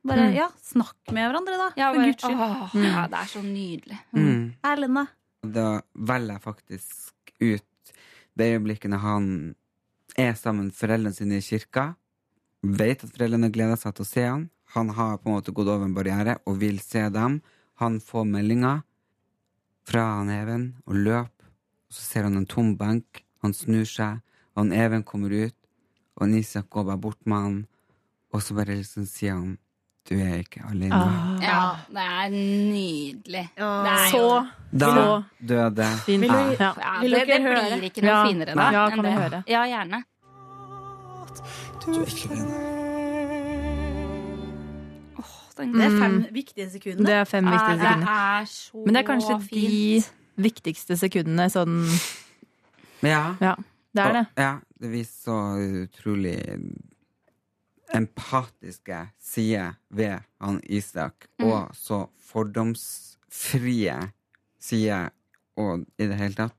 [0.05, 0.35] Bare, Mm.
[0.35, 1.69] ja, snakk med hverandre, da.
[1.75, 2.73] Ja, For bare, guds skyld.
[2.73, 2.83] Mm.
[2.85, 3.99] ja, det er så nydelig.
[4.15, 4.53] Mm.
[4.63, 5.05] Erlend, da?
[5.43, 7.93] Da velger jeg faktisk ut
[8.39, 9.55] det øyeblikket når han
[10.17, 11.95] er sammen med foreldrene sine i kirka.
[12.63, 14.49] Vet at foreldrene gleder seg til å se han.
[14.75, 17.41] Han har på en måte gått over en barriere og vil se dem.
[17.79, 18.83] Han får meldinger
[19.88, 21.47] fra han Even og løper.
[21.89, 23.23] Og så ser han en tom benk.
[23.41, 24.19] Han snur seg,
[24.55, 25.55] og han Even kommer ut.
[26.19, 27.67] Og Nisak går bare bort med han,
[28.33, 29.57] og så bare liksom sier han
[30.10, 30.95] Du er ikke alene.
[30.95, 33.50] Ah, Ja, det er nydelig.
[33.58, 33.84] Ah.
[33.86, 34.45] Det er så jo
[34.80, 36.22] Da døde fint.
[36.22, 36.74] Vil du- Ja.
[36.78, 37.78] ja, Vil det, det dere høre?
[37.80, 38.26] blir ikke noe Ja.
[38.28, 38.72] finere da.
[38.72, 39.13] Ja, kan vi det.
[39.17, 39.43] høre?
[39.48, 40.04] Ja, gjerne.
[41.86, 42.65] Du er ikke alene.
[45.58, 46.02] Den, Det er Mm.
[46.02, 47.04] fem viktige sekunder.
[47.06, 48.00] Det er fem viktige sekunder.
[48.00, 50.04] det er så Men det er kanskje de
[50.38, 51.86] viktigste sekundene sånn
[53.04, 53.36] Ja.
[53.41, 53.56] Ja,
[53.95, 54.26] det er det.
[54.38, 56.39] Ja, det viser så utrolig
[57.95, 61.47] empatiske side ved han Isak, Mm.
[61.52, 63.95] og så fordomsfrie
[64.60, 65.10] side
[65.60, 66.56] og i det hele tatt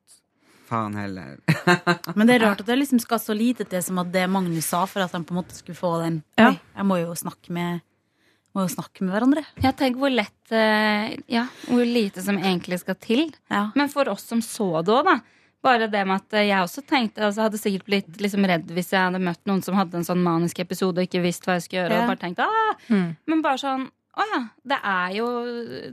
[0.71, 1.41] Faen heller.
[2.15, 4.69] Men det er rart at det liksom skal så lite til som at det Magnus
[4.71, 6.53] sa, for at han på en måte skulle få den Ja.
[6.53, 7.81] Oi, jeg må jo snakke med
[8.55, 9.43] må jo snakke med hverandre.
[9.63, 13.29] Ja, tenk hvor lett eh, Ja, hvor lite som egentlig skal til.
[13.51, 13.71] Ja.
[13.79, 15.19] Men for oss som så det òg, da.
[15.63, 19.03] Bare det med at jeg også tenkte altså, Hadde sikkert blitt liksom redd hvis jeg
[19.11, 21.83] hadde møtt noen som hadde en sånn manisk episode og ikke visste hva jeg skulle
[21.83, 21.97] gjøre.
[21.99, 22.05] Ja.
[22.05, 22.85] Og bare tenkte, ah!
[22.89, 23.09] Mm.
[23.29, 23.89] Men bare sånn
[24.21, 24.39] Å ja.
[24.73, 25.27] Det er jo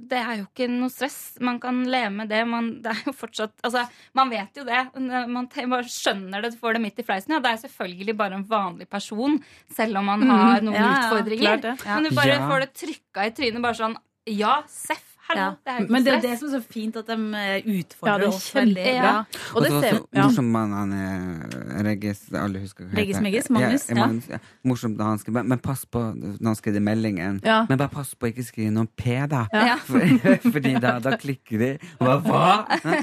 [0.10, 1.18] Det er jo ikke noe stress.
[1.44, 2.40] Man kan leve med det.
[2.50, 3.84] Man, det er jo fortsatt Altså,
[4.18, 4.80] man vet jo det.
[4.98, 7.36] Man bare skjønner det, får det midt i fleisen.
[7.36, 9.38] Ja, det er selvfølgelig bare en vanlig person,
[9.76, 10.82] selv om man har noen mm.
[10.82, 11.62] ja, utfordringer.
[11.86, 12.48] Men du bare Ja.
[12.50, 13.62] får det trykka i trynet.
[13.68, 15.06] Bare sånn Ja, seff.
[15.28, 15.42] Hallo.
[15.42, 15.48] Ja.
[15.64, 16.32] Det er jo ikke Men det er stress.
[16.32, 19.12] det som er så fint, at de eh, Ja, utfordrer det er oss veldig kjempebra.
[19.12, 19.42] bra.
[19.56, 20.24] Og det ser også ja.
[20.24, 23.22] morsomt med han eh, Reggis Alle husker hva han heter.
[23.28, 24.00] Megis, Magnus, Ja, ja.
[24.06, 24.40] Magnus, ja.
[24.72, 27.42] Morsomt da han skrev men, men pass på når han skriver meldingen.
[27.44, 27.60] Ja.
[27.70, 29.44] Men bare pass på å ikke skrive noen P, da.
[29.54, 29.76] Ja.
[29.90, 31.72] For, fordi da, da klikker de.
[32.00, 32.98] Og bare, hva?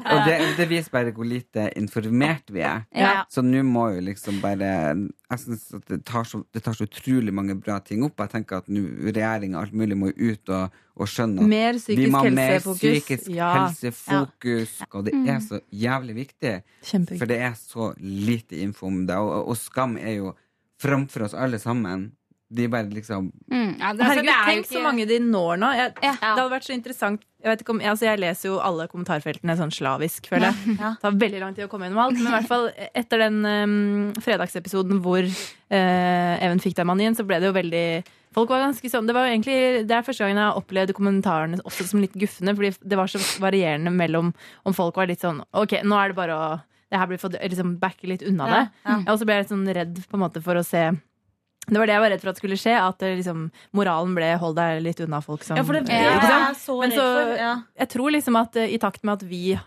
[0.00, 2.86] og det, det viser bare hvor lite informert vi er.
[2.96, 3.12] Ja.
[3.30, 4.94] Så nå må jo liksom bare
[5.30, 8.18] Jeg synes at det tar, så, det tar så utrolig mange bra ting opp.
[8.18, 12.10] Jeg tenker at regjeringa alt mulig må ut og, og skjønne at Mer vi psykisk
[12.10, 14.72] må ha mer psykisk Ja, helsefokus.
[14.90, 16.54] Og det er så jævlig viktig.
[16.82, 17.20] kjempeviktig.
[17.22, 19.20] For det er så lite info om det.
[19.22, 20.34] Og, og skam er jo
[20.82, 22.10] framfor oss alle sammen
[22.50, 25.18] De bare liksom Mm, ja, det, altså, Herregud, det er jo tenk så mange de
[25.22, 25.68] når nå.
[25.78, 26.12] Jeg, Ja.
[26.20, 29.70] Det hadde vært så interessant Jeg, ikke om, altså jeg leser jo alle kommentarfeltene sånn
[29.72, 30.76] slavisk, føler jeg.
[30.76, 30.90] Ja.
[30.92, 32.18] Det tar veldig lang tid å komme gjennom alt.
[32.18, 37.24] Men i hvert fall etter den um, fredagsepisoden hvor uh, Even fikk deg manien, så
[37.24, 37.84] ble det jo veldig
[38.34, 40.92] Folk var ganske sånn, Det var jo egentlig, det er første gangen jeg har opplevd
[40.94, 44.30] kommentarene også som litt gufne, fordi det var så varierende mellom
[44.62, 46.50] om folk var litt sånn OK, nå er det bare å
[46.90, 48.62] det her blir for, liksom backe litt unna det.
[49.06, 50.88] Og så ble jeg litt sånn redd på en måte for å se
[51.68, 52.72] Det var det jeg var redd for at skulle skje.
[52.80, 56.14] At liksom, moralen ble 'hold deg litt unna folk som Ja, for det eh, ja,
[56.20, 57.52] jeg er så Men redd for ja.
[57.78, 59.60] Jeg tror liksom at eh, i takt med at vi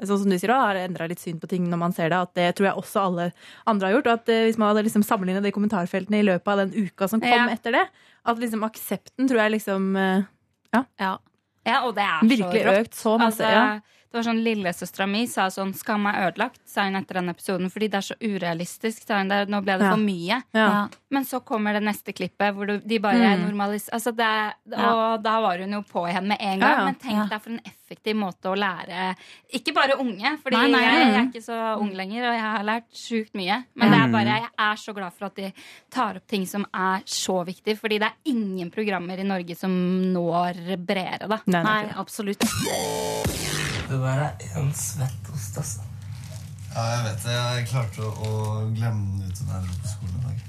[0.00, 2.16] Sånn som du sier, har endra litt syn på ting når man ser det.
[2.16, 3.32] At det tror jeg også alle
[3.68, 4.06] andre har gjort.
[4.06, 7.06] Og at eh, hvis man hadde liksom sammenligna de kommentarfeltene i løpet av den uka
[7.06, 7.44] som kom Ja.
[7.52, 7.84] etter det,
[8.24, 9.92] at liksom aksepten tror jeg liksom
[10.72, 11.18] Ja.
[11.66, 12.80] Ja, og det er virkelig så rått.
[12.80, 13.44] økt så masse.
[13.44, 13.80] Altså, ja.
[14.10, 17.70] Det var sånn Lillesøstera mi sa sånn 'Skam er ødelagt', sa hun etter den episoden.
[17.70, 19.06] Fordi det er så urealistisk.
[19.06, 19.90] Sa hun der, Nå ble det Ja.
[19.92, 20.42] for mye.
[20.52, 20.88] Ja.
[21.10, 23.46] Men så kommer det neste klippet hvor de bare Mm.
[23.50, 24.10] normaliserer altså.
[24.10, 26.78] Og da var hun jo på igjen med en gang.
[26.78, 26.84] ja.
[26.86, 27.26] Men tenk Ja.
[27.26, 29.16] deg for en effektiv måte å lære
[29.54, 32.84] Ikke bare unge, nei, jeg, jeg er ikke så ung lenger, og jeg har lært
[32.92, 33.64] sjukt mye.
[33.76, 35.52] Men det er bare, jeg er så glad for at de
[35.90, 37.78] tar opp ting som er så viktig.
[37.78, 39.70] Fordi det er ingen programmer i Norge som
[40.12, 41.38] når bredere, da.
[41.46, 41.82] Nei, nei.
[41.84, 42.40] Nei, absolutt.
[43.90, 45.82] Det der er en svett ost, altså.
[46.70, 47.32] Ja, jeg vet det.
[47.34, 48.34] Jeg klarte å, å
[48.70, 50.44] glemme den ute da jeg dro på skolen i dag.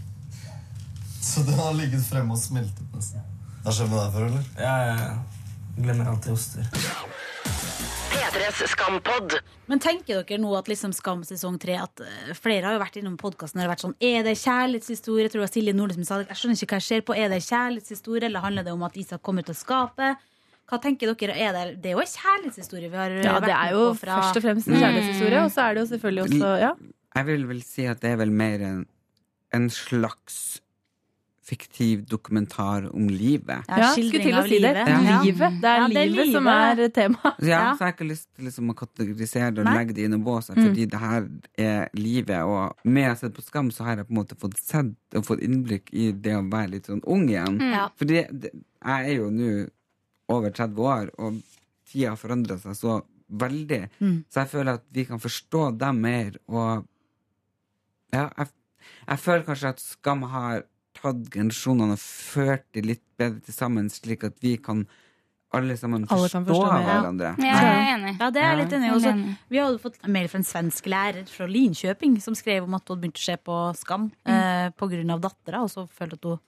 [1.26, 3.26] Så den har ligget fremme og smeltet nesten.
[3.64, 4.46] Hva har skjedd med deg før, eller?
[4.62, 4.94] Jeg,
[5.74, 6.70] jeg glemmer alltid oster.
[9.72, 12.98] Men tenker dere nå at liksom Skam sesong tre at eh, Flere har jo vært
[13.02, 15.26] innom podkasten og vært sånn Er det kjærlighetshistorie?
[15.26, 16.30] Jeg tror det var Silje Nordnes som sa det.
[16.30, 17.18] Jeg skjønner ikke hva jeg ser på.
[17.18, 20.28] Er det kjærlighetshistorie, eller handler det om at Isak kommer ut av skapet?
[20.72, 21.36] Hva tenker dere?
[21.36, 24.22] Er det, det er jo en kjærlighetshistorie vi har ja, vært det er jo fra
[24.22, 26.74] først og fremst en kjærlighetshistorie, og så er det jo selvfølgelig også ja.
[27.20, 28.86] Jeg vil vel si at det er vel mer en,
[29.54, 30.62] en slags
[31.52, 33.66] fiktiv dokumentar om livet.
[33.68, 34.70] ja, Ja, skulle til å si det.
[34.72, 34.88] livet.
[34.88, 35.22] Ja.
[35.26, 35.58] Livet.
[35.60, 37.32] Det er Ja, det er livet som er tema.
[37.40, 37.74] Så ja, Ja.
[37.76, 39.74] så jeg har ikke lyst til liksom å kategorisere det og Nei.
[39.82, 40.64] legge det inn i fordi Mm.
[40.70, 42.40] fordi det her er livet.
[42.46, 44.96] Og med å ha sett på Skam, så har jeg på en måte fått sett
[45.16, 47.60] og fått innblikk i det å være litt sånn ung igjen.
[47.60, 47.90] Ja.
[47.98, 48.52] Fordi jeg
[48.86, 49.68] er jo nå
[50.32, 51.42] over 30 år, og
[51.92, 52.98] tida har forandra seg så
[53.42, 53.84] veldig.
[54.00, 54.18] Mm.
[54.32, 56.88] Så jeg føler at vi kan forstå dem mer, og
[58.12, 58.52] ja, jeg,
[59.08, 60.66] jeg føler kanskje at Skam har
[60.98, 64.84] tatt generasjonene og ført de litt bedre til sammen, slik at vi kan
[65.56, 66.92] alle sammen Alle forstå, forstå hverandre.
[66.92, 67.00] ja.
[67.02, 67.32] hverandre.
[67.44, 68.12] Jeg er enig.
[68.20, 69.12] Ja, det er jeg litt enig Også,
[69.52, 72.96] vi hadde fått mail fra en svensk lærer fra Linköping som skrev om at hun
[72.96, 76.30] hadde begynt å se på Skam eh, på grunn av dattera, og så følte at
[76.30, 76.40] hun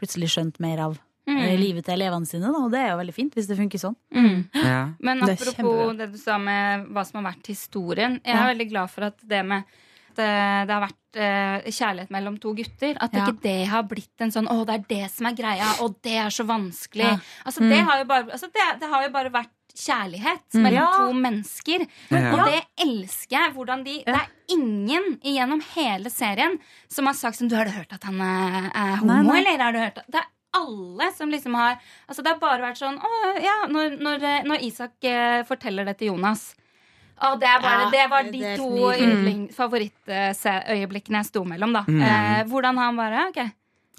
[0.00, 0.98] plutselig skjønte mer av
[1.38, 2.50] eh, livet til elevene sine.
[2.52, 3.96] Da, og det er jo veldig fint hvis det funker sånn.
[4.14, 4.48] Mm.
[4.54, 4.80] Ja.
[5.00, 8.20] Men apropos det, det du sa med hva som har vært historien.
[8.24, 8.42] Jeg Ja.
[8.44, 9.64] er veldig glad for at det med
[10.10, 12.96] at eh, det har vært eh, kjærlighet mellom to gutter.
[13.00, 13.26] At Ja.
[13.26, 16.16] ikke det har blitt en sånn 'Å, det er det som er greia', og det
[16.18, 17.04] er så vanskelig.
[17.04, 17.18] Ja.
[17.46, 20.90] Altså, det, har jo bare, altså, det, det har jo bare vært kjærlighet mellom Ja.
[21.06, 21.86] to mennesker.
[22.10, 22.32] Ja.
[22.34, 23.54] Og det elsker jeg.
[23.54, 27.70] Hvordan de, Det er ingen gjennom hele serien som har sagt som 'Du, har du
[27.70, 29.54] hørt at han er, er homo, Nei, nei.
[29.54, 31.76] eller har du hørt at Det er alle som liksom har
[32.08, 33.10] Altså, det har bare vært sånn Å,
[33.42, 36.54] ja, når, når, eh, når Isak eh, forteller det til Jonas
[37.20, 38.68] å, det, er bare, Ja, det var det de er to
[39.52, 41.74] favorittøyeblikkene jeg sto mellom.
[41.76, 42.00] da Mm.
[42.02, 43.40] eh, Hvordan han bare ok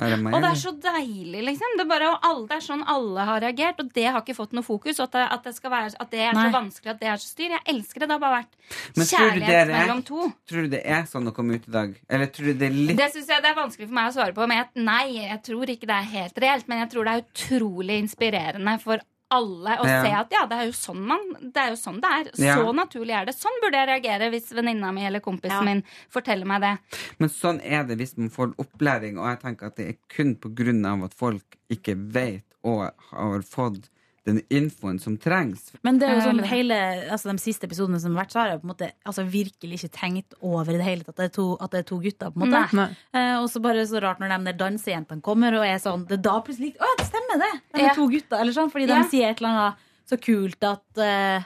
[0.01, 1.75] det Og det er så deilig, liksom.
[1.77, 4.55] Det er, bare, alle, det er sånn alle har reagert, og det har ikke fått
[4.57, 4.99] noe fokus.
[4.99, 6.45] Og at det, at det, være, at det er Nei.
[6.47, 7.55] så vanskelig, at det er så styr.
[7.55, 8.09] Jeg elsker det.
[8.09, 10.31] Det har bare vært kjærlighet mellom to.
[10.49, 11.93] Tror du det er sånn å komme ut i dag?
[12.09, 14.15] Eller tror du det er litt Det synes jeg det er vanskelig for meg å
[14.17, 14.49] svare på.
[14.49, 16.69] Men jeg, nei, jeg tror ikke det er helt reelt.
[16.71, 20.01] Men jeg tror det er utrolig inspirerende for alle og Ja.
[20.03, 22.31] se at ja, det er jo sånn man Det er jo sånn det er.
[22.45, 22.55] Ja.
[22.57, 23.35] Så naturlig er det.
[23.35, 25.61] Sånn burde jeg reagere hvis venninna mi eller kompisen Ja.
[25.63, 26.73] min forteller meg det.
[27.19, 30.35] Men sånn er det hvis man får opplæring, og jeg tenker at det er kun
[30.35, 33.89] på grunn av at folk ikke vet og har fått
[34.23, 35.71] den infoen som trengs.
[35.83, 36.75] Men det er jo sånn veldig- hele,
[37.09, 39.79] altså de siste episodene som har vært, så har jeg på en måte altså, virkelig
[39.79, 41.97] ikke tenkt over i det hele tatt at det er to, at det er to
[41.99, 42.29] gutter.
[42.31, 42.87] på en måte Nei.
[43.13, 46.19] Eh, og så bare så rart når de der dansejentene kommer, og er sånn Det
[46.19, 47.53] er da plutselig Å, det stemmer, det!
[47.73, 47.93] De er Ja.
[47.95, 48.37] to gutter.
[48.39, 49.01] Eller sånn, fordi Ja.
[49.01, 49.75] de sier et eller annet
[50.07, 51.43] så kult at eh,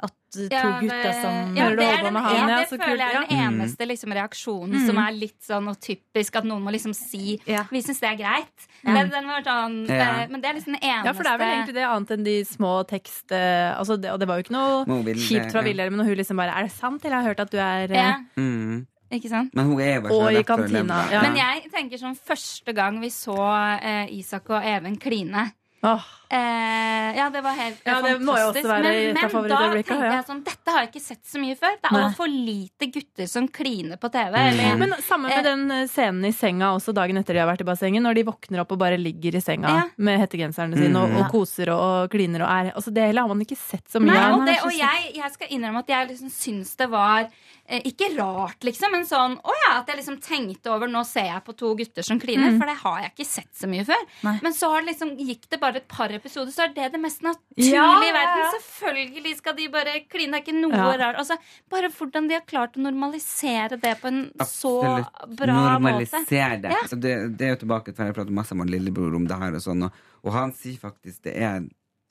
[0.00, 2.68] At to Ja, det- gutter som ja, Hører det, er den, og han, ja, det
[2.68, 6.36] så føler kult, jeg er den eneste liksom, reaksjonen som er litt sånn og typisk.
[6.38, 7.64] At noen må liksom si Ja.
[7.72, 8.66] Vi syns det er greit.
[8.84, 10.22] Men, den var sånn, Ja.
[10.22, 12.10] eh, Men det er liksom den eneste Ja, for det er vel egentlig det annet
[12.14, 13.32] enn de små tekst...
[13.32, 15.90] eh, Altså, det, og det var jo ikke noe Må kjipt fra ja.
[15.90, 17.90] Men når hun liksom bare Er det sant, eller jeg har hørt at du er
[17.90, 18.86] eh, ja, Mm.
[19.10, 19.54] Ikke sant?
[19.54, 21.22] Men hun er jo bare Og så i lett for å kantina, ja.
[21.22, 23.34] Men jeg tenker sånn første gang vi så
[23.82, 26.04] eh, Isak og Even kline Åh.
[26.30, 28.64] Eh, ja, det var helt Ja, det fantastisk.
[28.68, 28.82] men,
[29.14, 30.10] men da tenkte ja.
[30.18, 31.78] jeg sånn Dette har jeg ikke sett så mye før.
[31.80, 34.36] Det er altfor lite gutter som kliner på TV.
[34.36, 34.48] Mm.
[34.52, 37.64] Eller, Men samme med den eh, scenen i senga også dagen etter de har vært
[37.64, 39.82] i bassenget, når de våkner opp og bare ligger i senga Ja.
[39.96, 41.20] med hettegenserne sine og, Mm.
[41.22, 44.00] og koser og, og kliner og er altså Det hele har man ikke sett så
[44.00, 44.38] mye Nei, av.
[44.40, 47.24] og, det, og jeg, jeg skal innrømme at jeg liksom syns det var
[47.68, 51.30] eh, ikke rart, liksom, men sånn Å ja, at jeg liksom tenkte over Nå ser
[51.32, 52.58] jeg på to gutter som kliner, Mm.
[52.60, 54.04] for det har jeg ikke sett så mye før.
[54.24, 54.38] Nei.
[54.42, 57.00] Men så har det liksom, gikk det bare et par episoder, så er det det
[57.00, 58.52] mest naturlige Ja, i verden.
[58.58, 60.32] Selvfølgelig skal de bare kline.
[60.34, 60.90] Det er ikke noe Ja.
[61.00, 61.16] rart.
[61.22, 61.38] Altså,
[61.70, 65.72] bare hvordan de har klart å normalisere det på en så bra bra måte.
[65.78, 66.70] Normalisere det.
[66.76, 66.82] Ja.
[66.90, 67.14] Så det.
[67.38, 69.84] Det er jo tilbake til Jeg prater masse med lillebror om det her, og sånn,
[69.88, 69.92] og,
[70.24, 71.62] og han sier faktisk det er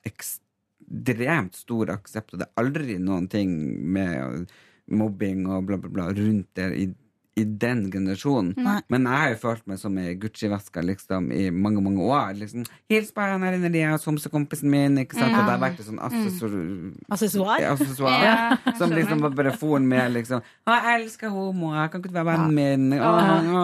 [0.08, 3.52] ekstremt stor aksept, og det er aldri noen ting
[3.92, 4.48] med
[4.88, 6.86] mobbing og bla, bla, bla rundt der i,
[7.38, 8.54] i den generasjonen.
[8.58, 8.80] Nei.
[8.92, 12.34] Men jeg har jo følt meg som ei Gucci-veske liksom, i mange mange år.
[12.40, 15.32] Liksom, 'Hils på han her inne, de er homsekompisen min.' Ikke sant?
[15.32, 15.42] Ja.
[15.42, 16.56] Og det har vært et sånn accessor...
[17.14, 17.62] Accessoar?
[17.62, 18.18] Ja, accessoar.
[18.26, 18.74] Ja.
[18.80, 22.98] Som liksom var bare for med liksom jeg elsker homoer, kan ikke være vennen min?'
[22.98, 23.14] Å,
[23.62, 23.64] å,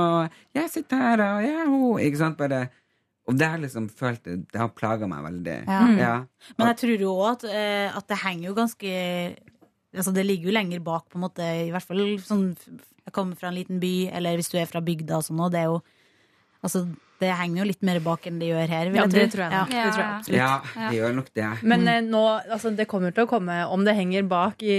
[0.54, 2.38] 'Jeg sitter her, og jeg er ho.' Ikke sant?
[2.38, 2.68] Bare
[3.26, 5.58] Og det har liksom følt det, det har plaga meg veldig.
[5.66, 5.82] Ja.
[5.96, 6.16] Ja.
[6.58, 8.90] Men jeg tror jo at, eh, at det henger jo ganske
[9.96, 11.42] Altså Det ligger jo lenger bak, på en måte.
[11.68, 12.48] I hvert fall sånn
[13.04, 15.52] Jeg kommer fra en liten by, eller hvis du er fra bygda og sånn, òg.
[15.52, 15.82] det er jo
[16.64, 16.86] Altså
[17.20, 18.90] Det henger jo litt mer bak enn det gjør her.
[18.92, 19.64] vil Ja, jeg det tror jeg Ja.
[19.64, 20.38] Det tror jeg absolutt.
[20.40, 21.48] ja, det gjør nok det.
[21.64, 22.22] Men eh, nå,
[22.56, 24.78] altså, det kommer til å komme Om det henger bak i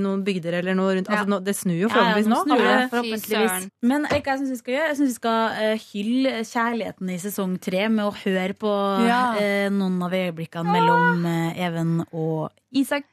[0.00, 2.40] noen bygder eller noe rundt altså, nå, Det snur jo forhåpentligvis nå.
[2.48, 3.68] det, forhåpentligvis.
[3.82, 4.88] Men hva jeg syns vi skal gjøre?
[4.92, 8.74] Jeg syns vi skal uh, hylle kjærligheten i sesong tre med å høre på
[9.08, 9.22] Ja.
[9.40, 13.08] eh, noen av øyeblikkene mellom uh, Even og Isak.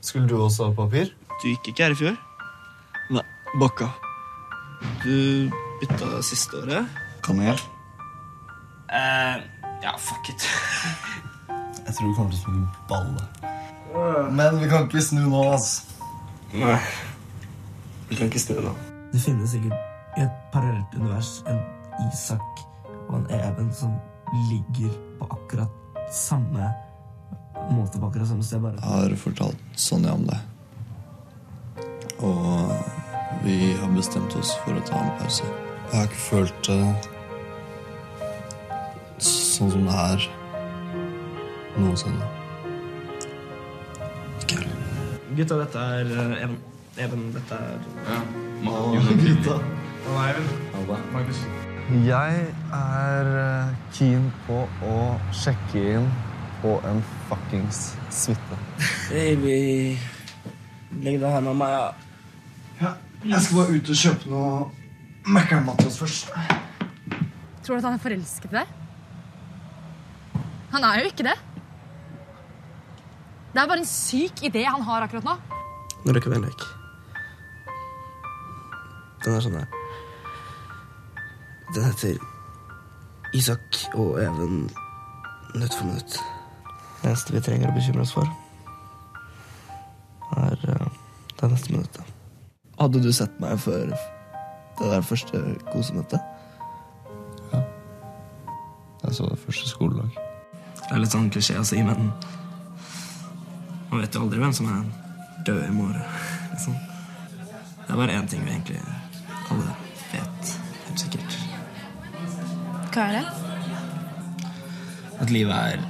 [0.00, 1.12] Skulle du også ha papir?
[1.42, 2.16] Du gikk ikke her i fjor?
[3.12, 3.24] Nei.
[3.60, 3.90] Bakka.
[5.04, 6.88] Du bytta siste året?
[7.24, 7.60] Kanel.
[8.88, 9.42] Eh,
[9.84, 10.46] ja, fuck it.
[11.86, 13.28] Jeg tror du kommer til å spille balle.
[14.30, 15.82] Men vi kan ikke snu nå, altså.
[16.54, 16.78] Nei.
[18.08, 18.74] Vi kan ikke snu nå.
[19.10, 21.60] Det finnes sikkert i et parallelt univers en
[22.06, 22.62] Isak
[23.08, 23.96] og en Even som
[24.48, 26.70] ligger på akkurat samme
[27.70, 30.40] måte på akkurat samme sted, bare Jeg har fortalt Sonja om det.
[32.20, 32.74] Og
[33.44, 35.46] vi har bestemt oss for å ta en pause.
[35.90, 36.82] Jeg har ikke følt det
[39.20, 40.26] sånn som det er
[41.80, 42.28] noensinne.
[44.40, 44.76] Ikke heller.
[45.36, 46.58] Gutta, dette er eh, Even.
[47.00, 47.78] Even, dette er
[49.24, 49.60] Gutta.
[51.12, 51.40] Magnus.
[52.06, 52.42] Jeg
[52.76, 54.98] er eh, keen på å
[55.34, 56.10] sjekke inn
[56.60, 58.58] på en fuckings suite.
[59.10, 59.98] Baby,
[61.04, 61.76] legg deg her med meg.
[61.76, 61.86] Ja.
[62.80, 62.94] ja.
[63.34, 64.52] Jeg skal bare ut og kjøpe noe
[65.30, 66.30] Mækkern-mat til først.
[67.60, 68.76] Tror du at han er forelsket i deg?
[70.72, 71.36] Han er jo ikke det.
[73.50, 75.36] Det er bare en syk idé han har akkurat nå.
[76.06, 76.66] Nå røkker vi en lek.
[79.24, 79.78] Den er sånn her.
[81.74, 84.70] Den heter Isak og Even
[85.52, 86.20] minutt for minutt.
[87.00, 88.28] Det eneste vi trenger å bekymre oss for,
[90.36, 90.88] er eh,
[91.40, 92.16] det neste minuttet.
[92.80, 95.40] Hadde du sett meg før det der første
[95.72, 96.20] kosemøtet?
[97.52, 97.62] Ja.
[99.04, 100.12] Jeg så det første skoledag.
[100.80, 102.12] Det er litt sånn klisjé å si, men
[103.90, 104.84] man vet jo aldri hvem som er
[105.48, 106.02] død i morgen.
[106.52, 106.76] Liksom.
[107.80, 108.82] Det er bare én ting vi egentlig
[109.50, 109.76] alle
[110.12, 110.52] vet
[110.86, 111.38] helt sikkert.
[112.90, 113.24] Hva er det?
[115.20, 115.89] At livet er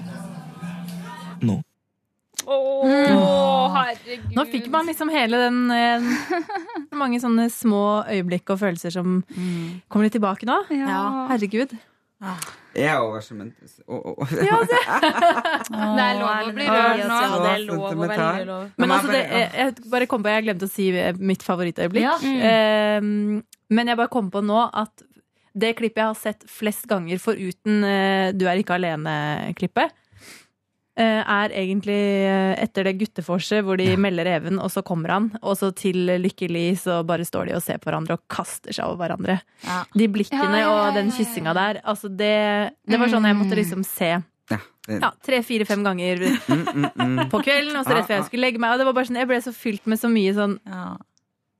[4.10, 4.34] herregud.
[4.36, 6.10] Nå fikk man liksom hele den eh,
[7.00, 9.20] Mange sånne små øyeblikk og følelser som
[9.88, 10.58] kommer litt tilbake nå.
[10.74, 11.04] Ja.
[11.30, 11.72] Herregud.
[12.76, 13.56] Jeg er over sement-
[13.88, 14.32] Oh, oh.
[14.36, 14.80] Ja, det.
[15.70, 17.20] Det er lov å bli rørt nå.
[17.20, 18.66] Ja, det er lov å være lov.
[18.78, 22.04] Men altså, det, jeg jeg, bare kom på, jeg glemte å si eh, mitt favorittøyeblikk.
[22.04, 22.18] Ja.
[22.50, 23.00] Eh,
[23.70, 25.06] men jeg bare kom på nå at
[25.56, 29.96] det klippet jeg har sett flest ganger foruten eh, Du er ikke alene-klippet,
[31.04, 35.28] er egentlig eh, etter det gutteforset hvor de melder Even, og så kommer han.
[35.42, 38.86] Og så til Lykkelig så bare står de og ser på hverandre og kaster seg
[38.88, 39.40] over hverandre.
[39.66, 39.82] Ja.
[39.94, 42.34] De blikkene Ja, ja, ja, og den kyssinga der, altså det,
[42.88, 44.16] det var sånn jeg måtte liksom se
[44.90, 47.18] Ja, tre, fire, fem ganger mm, mm, mm.
[47.30, 48.72] på kvelden, og så rett før jeg skulle legge meg.
[48.74, 50.88] Og det var bare sånn, jeg ble så fylt med så mye sånn Ja.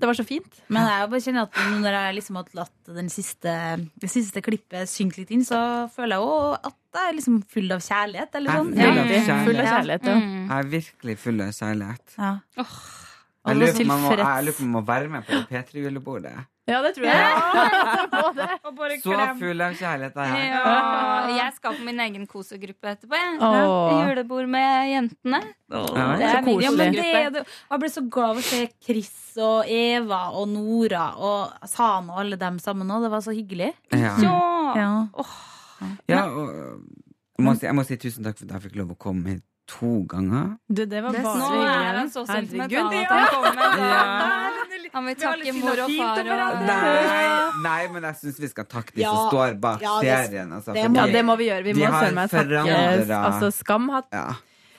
[0.00, 0.60] Det var så fint.
[0.72, 3.54] Men jeg bare kjenner at når jeg liksom har latt den siste,
[4.00, 5.60] det siste klippet synke litt inn, så
[5.94, 8.34] føler jeg også at jeg er liksom full av kjærlighet.
[8.40, 8.72] Eller sånn.
[8.74, 10.08] Jeg er full av full av kjærlighet.
[10.10, 10.14] Ja.
[10.20, 10.40] Mm.
[10.48, 12.16] Jeg er virkelig full av kjærlighet.
[12.18, 12.32] Ja.
[13.40, 16.46] Om jeg må- lurer på om jeg må være med på det P3-julebordet.
[16.68, 17.16] Ja, det tror jeg.
[17.16, 18.56] Ja,
[19.02, 20.50] Så full av kjærlighet er jeg.
[20.52, 23.16] Ja, jeg skal på min egen kosegruppe etterpå.
[23.16, 23.40] Jeg.
[23.42, 23.94] Åh.
[24.04, 25.40] Julebord med jentene.
[25.72, 25.82] Ja,
[26.20, 27.22] Det er min Ja, det, kosegruppe.
[27.34, 32.12] det- jeg ble så glad av å se Chris og Eva og Nora og Sane
[32.12, 33.02] og alle dem sammen òg.
[33.06, 33.72] Det var så hyggelig.
[33.92, 34.14] Ja.
[34.22, 34.76] Ja.
[34.76, 35.24] Ja.
[36.08, 36.50] Ja, og
[37.38, 39.26] jeg må, si, jeg må si tusen takk for at jeg fikk lov å komme
[39.38, 40.56] hit to ganger.
[40.68, 43.78] Du, det var bare Nå er han så sentimental at han kommer.
[43.78, 44.02] Ja.
[44.90, 46.20] Han vil takke mor og far.
[46.20, 46.62] Og...
[46.66, 47.24] Nei,
[47.62, 49.12] nei, men jeg syns vi skal takke de Ja.
[49.14, 50.52] som står bak Ja, det- serien.
[50.58, 51.62] Altså, det må Ja, det må vi gjøre.
[51.64, 54.26] Vi De må søren meg takke Altså, Skam har ja.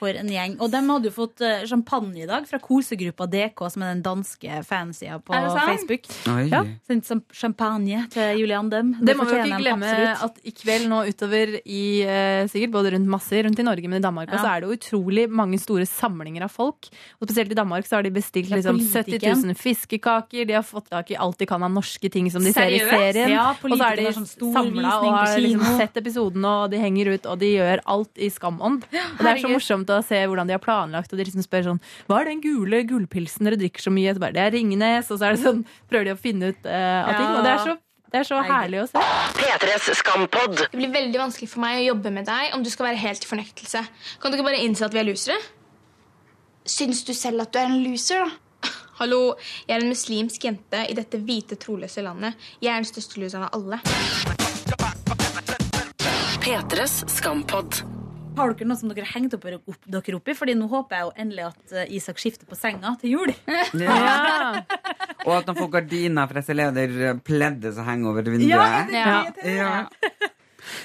[0.02, 0.56] For en gjeng.
[0.58, 4.00] Og de hadde jo fått eh, champagne i dag fra kosegruppa DK, som er den
[4.02, 5.52] danske fansida på det?
[5.62, 6.08] Facebook.
[6.32, 6.46] Oi.
[6.50, 6.62] Ja.
[6.88, 8.90] Sendt champagne til Julian Dem.
[8.98, 10.24] Det må vi jo ikke glemme absolutt.
[10.26, 14.00] at i kveld nå utover i eh, sikkert både rundt masse rundt i Norge, men
[14.00, 14.40] i Danmark Ja.
[14.42, 16.90] så er det jo utrolig mange store samlinger av folk.
[17.20, 20.48] Og spesielt i Danmark så har de bestilt Det liksom 70 000 fiskekaker.
[20.50, 22.82] De har fått tak i alt de kan av norske ting som de ser i
[22.82, 23.30] serien.
[23.36, 26.82] Ja, og så er de sånn stor samla og har liksom sett episoden, og de
[26.82, 28.82] henger ut, og de gjør alt i skamånd.
[28.90, 31.68] Og det er så morsomt å se hvordan de har planlagt, og de liksom spør
[31.70, 34.12] sånn Hva er den gule gullpilsen dere drikker så mye?
[34.14, 36.68] Så bare, det er Ringenes, og så er det sånn Prøver de å finne ut
[36.68, 37.30] uh, av ting.
[37.32, 37.76] Og det er så,
[38.12, 39.02] det er så herlig å se.
[39.38, 40.58] P3s Skampod.
[40.60, 43.24] Det blir veldig vanskelig for meg å jobbe med deg om du skal være helt
[43.24, 43.84] i fornektelse.
[44.20, 45.40] Kan du ikke bare innse at vi er losere?
[46.68, 48.68] Syns du selv at du er en loser, da?
[49.00, 49.22] Hallo,
[49.66, 52.38] jeg er en muslimsk jente i dette hvite, troløse landet.
[52.62, 53.80] Jeg er den største loseren av alle.
[56.42, 57.82] P3s Skampod.
[58.36, 60.34] Har dere noe som dere har hengt opp, opp, dere opp i?
[60.38, 63.32] Fordi nå håper jeg jo endelig at uh, Isak skifter på senga til jul.
[63.76, 64.62] Ja.
[65.26, 68.50] Og at han får gardiner, fra jeg ser leder pleddet som henger over vinduet.
[68.50, 69.06] Ja, Ja.
[69.46, 69.72] Ja.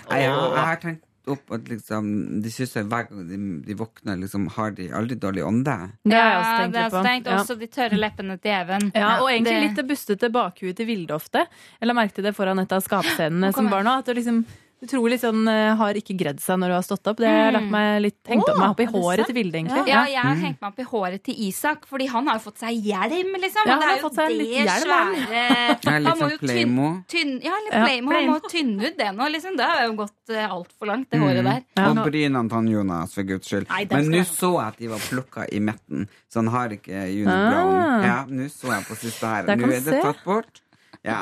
[0.09, 2.05] det, ja, jeg har tenkt opp at liksom,
[2.43, 3.37] de kysser hver gang de,
[3.67, 4.15] de våkner.
[4.21, 5.73] Liksom, har de aldri dårlig ånde?
[6.07, 7.27] Det har jeg også tenkt det er litt også tenkt.
[7.27, 7.39] Ja.
[7.41, 8.87] Også de tørre leppene til Even.
[8.95, 11.43] Ja, og egentlig Det- litt det bustete bakhuet til Vilde ofte.
[11.81, 13.97] Jeg la merke til det foran et av skapscenene som barna, var nå.
[13.99, 14.39] At det liksom
[14.83, 17.19] utrolig sånn eh, har ikke gredd seg når du har stått opp.
[17.21, 19.29] Det har lagt meg litt, hengt opp meg opp i håret sant?
[19.31, 19.83] til Vilde, egentlig.
[19.89, 22.61] Ja, jeg har hengt meg opp i håret til Isak, fordi han har jo fått
[22.61, 23.63] seg hjelm, liksom.
[23.63, 25.15] Ja, det han har er jo fått seg litt det hjelm, han.
[25.23, 25.45] svære
[25.87, 26.91] Ja, Han må sånn jo tynn, Playmo.
[27.13, 28.13] tynn, ja, litt Playmo.
[28.17, 29.57] Han må tynne ut det nå, liksom.
[29.57, 31.65] Det har jo gått uh, altfor langt, det håret der.
[31.79, 31.89] Ja.
[31.93, 33.67] Og brynene til Jonas, for guds skyld.
[33.71, 37.07] Nei, Men nå så jeg at de var plukka i midten, så han har ikke
[37.09, 38.05] Juni Brown.
[38.05, 39.51] Ja, nå så jeg på siste her.
[39.57, 40.61] Nå er det tatt bort.
[41.07, 41.21] Ja.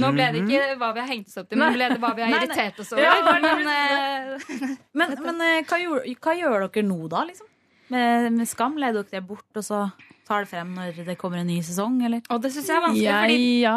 [0.00, 1.98] Nå ble det ikke hva vi har hengt oss opp til, men nå ble det
[2.00, 2.46] hva vi har Nei, nei.
[2.46, 3.02] irritert oss over.
[3.02, 7.24] Ja, men eh, Men, men eh, hva, gjør, hva gjør dere nå, da?
[7.28, 7.48] liksom?
[7.92, 8.78] Med, med Skam?
[8.80, 9.82] Leder dere det bort, og så
[10.24, 11.98] tar det frem når det kommer en ny sesong?
[12.06, 12.22] Eller?
[12.32, 13.76] Og det syns jeg er vanskelig, Jeg, fordi ja.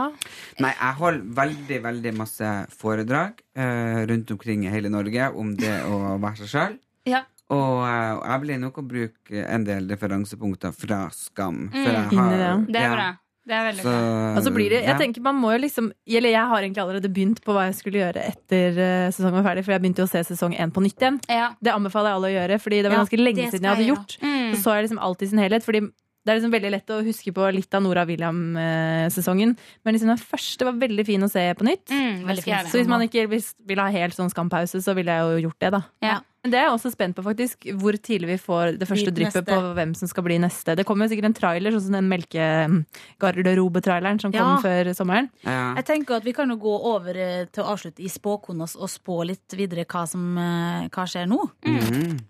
[0.64, 5.74] Nei, jeg holder veldig, veldig masse foredrag uh, rundt omkring i hele Norge om det
[5.90, 6.78] å være seg sjøl.
[7.10, 7.26] Ja.
[7.54, 11.68] Og jeg blir nok å bruke en del referansepunkter fra Skam.
[11.74, 11.92] For Mm.
[11.92, 12.80] jeg har, det.
[12.80, 13.10] er ja, bra.
[13.46, 14.30] Det er veldig Så, bra.
[14.39, 14.88] Altså blir det, ja.
[14.91, 17.76] jeg tenker man må jo liksom Eller jeg har egentlig allerede begynt på hva jeg
[17.78, 20.74] skulle gjøre etter eh, sesongen var ferdig, for jeg begynte jo å se sesong én
[20.74, 21.20] på nytt igjen.
[21.30, 21.52] Ja.
[21.62, 23.91] Det anbefaler jeg alle å gjøre, fordi det var Ja, ganske lenge siden jeg hadde
[23.91, 24.18] gjort.
[24.24, 24.50] Mm.
[24.56, 25.84] Så så jeg liksom alt i sin helhet, fordi
[26.26, 29.52] det er liksom veldig lett å huske på litt av Nora William-sesongen.
[29.86, 31.86] Men liksom den første var veldig fin å se på nytt.
[31.91, 32.72] Mm, Veldig veldig fint.
[32.72, 35.60] Så hvis man ikke vil, vil ha helt sånn skampause, så ville jeg jo gjort
[35.62, 35.82] det, da.
[36.02, 36.16] Ja.
[36.46, 37.64] Men det er jeg også spent på, faktisk.
[37.82, 40.76] Hvor tidlig vi får det første dryppet på hvem som skal bli neste.
[40.78, 45.32] Det kommer jo sikkert en trailer, sånn som den melkegarderobetraileren som kom før sommeren.
[45.41, 45.74] ja.
[45.80, 48.89] Jeg tenker at Vi kan jo gå over eh, til å avslutte i spåkona og
[48.93, 51.41] spå litt videre hva som eh, hva skjer nå.
[51.66, 52.22] Mm.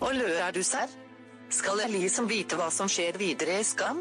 [0.00, 0.88] Hvor lø er du, serr?
[1.52, 4.00] Skal jeg liksom vite hva som skjer videre i Skam?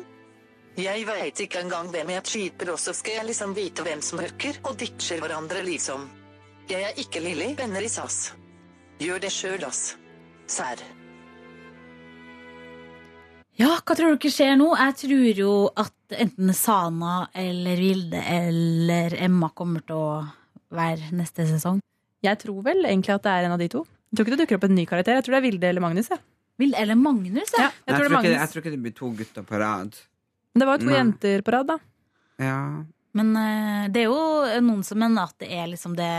[0.79, 4.23] Jeg veit ikke engang hvem jeg skyter, og så skal jeg liksom vite hvem som
[4.23, 6.07] hooker og ditcher hverandre, liksom.
[6.71, 8.39] Jeg er ikke Lilly, venner i SAS.
[9.01, 9.95] Gjør det sjøl, ass.
[10.51, 10.81] Serr.
[13.57, 14.67] Ja, hva tror dere skjer nå?
[14.77, 20.19] Jeg tror jo at enten Sana eller Vilde eller Emma kommer til å
[20.77, 21.81] være neste sesong.
[22.21, 23.81] Jeg tror vel egentlig at det er en av de to.
[24.11, 25.17] Jeg tror ikke det dukker opp en ny karakter.
[25.17, 26.11] Jeg tror det er Vilde eller Magnus.
[26.13, 26.19] Ja.
[26.61, 27.55] Vilde eller Magnus?
[27.57, 29.49] Ja, jeg tror det er Jeg, tror ikke, jeg tror ikke det blir to gutter
[29.49, 29.97] på rad.
[30.53, 30.99] Men det var jo to Nei.
[30.99, 31.79] jenter på rad, da.
[32.45, 32.59] Ja.
[33.17, 36.13] Men eh, det er jo noen som mener at det er liksom det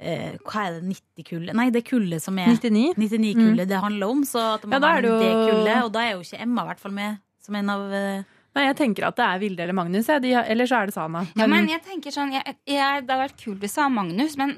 [0.00, 1.54] eh, Hva er det, 90-kullet?
[1.54, 2.94] Nei, det kullet som er 99.
[2.96, 4.24] 99-kullet det handler om.
[4.24, 6.20] Så at det må Ja, er være det jo- det kullet, og da er jo
[6.24, 8.22] ikke Emma i hvert fall med som en av eh,
[8.56, 10.08] Nei, jeg tenker at det er Vilde eller Magnus.
[10.10, 10.18] Ja.
[10.18, 11.20] De, eller så er det Sana.
[11.38, 14.34] Ja, men jeg tenker sånn jeg, jeg, Det hadde vært kult hvis det var Magnus,
[14.36, 14.56] men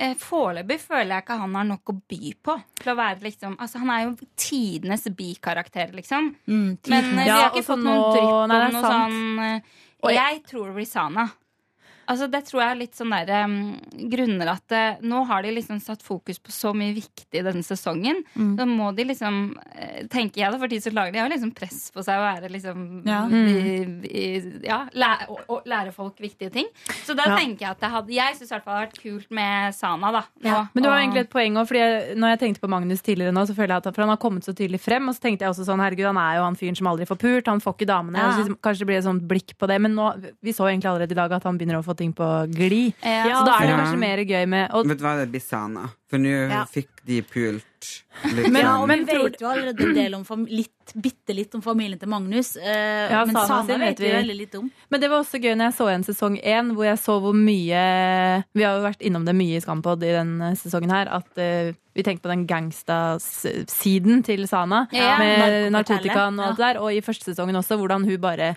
[0.00, 2.54] eh, foreløpig føler jeg ikke han har nok å by på.
[2.80, 6.34] Til å være liksom Altså, han er jo tidenes bikarakter, liksom.
[6.48, 8.86] mm, Men eh, vi Ja, har ikke fått nå- noen trykk på noe sant.
[8.88, 9.60] sånn eh,
[10.02, 11.30] Og jeg- Jeg tror det blir Sana.
[12.12, 13.54] Altså, det tror jeg er litt sånn der um,
[14.12, 18.20] grunner at eh, nå har de liksom satt fokus på så mye viktig denne sesongen.
[18.36, 18.52] Mm.
[18.58, 19.38] Så må de liksom,
[19.72, 22.26] eh, tenker jeg da, for de som lager de har liksom press på seg å
[22.26, 23.22] være liksom Ja.
[23.32, 23.78] i,
[24.12, 24.24] i,
[24.66, 26.68] ja, lære, å, å, lære folk viktige ting.
[27.06, 27.36] Så da Ja.
[27.40, 29.74] tenker jeg at det hadde Jeg syns i hvert fall det hadde vært kult med
[29.74, 30.22] Sana, da.
[30.42, 30.68] nå.
[30.74, 33.32] Men du har Og- egentlig et poeng også, fordi Når jeg tenkte på Magnus tidligere
[33.32, 35.08] nå, så føler jeg at For han har kommet så tydelig frem.
[35.08, 37.18] Og så tenkte jeg også sånn, herregud, han er jo han fyren som aldri får
[37.18, 37.46] pult.
[37.46, 38.18] Han får ikke damene.
[38.18, 38.26] Ja.
[38.28, 39.80] Og så liksom, kanskje det blir et sånt blikk på det.
[39.80, 40.06] Men nå,
[40.42, 42.92] vi så egentlig allerede i dag at han begynner å få ting på glid.
[43.00, 43.24] Ja.
[43.38, 43.80] Så da er det Ja.
[43.82, 45.88] kanskje mer gøy med og, Vet du hva, det blir Sana.
[46.12, 46.64] For nå Ja.
[46.68, 47.64] fikk de pult
[48.28, 51.62] litt Men- Ja, men vi vet jo allerede en del om litt, bitte litt om
[51.64, 52.54] familien til Magnus.
[52.56, 54.70] Uh, Ja, men Sana Sana vet vi veldig litt om.
[54.90, 57.32] Men det var også gøy når jeg så igjen sesong én, hvor jeg så hvor
[57.32, 61.26] mye Vi har jo vært innom det mye i Skampod i denne sesongen her, at
[61.38, 64.86] uh, vi tenkte på den gangsta-siden til Sana.
[64.92, 66.80] Ja, med narkotikaen og alt det der.
[66.82, 68.52] Og i første sesongen også, hvordan hun bare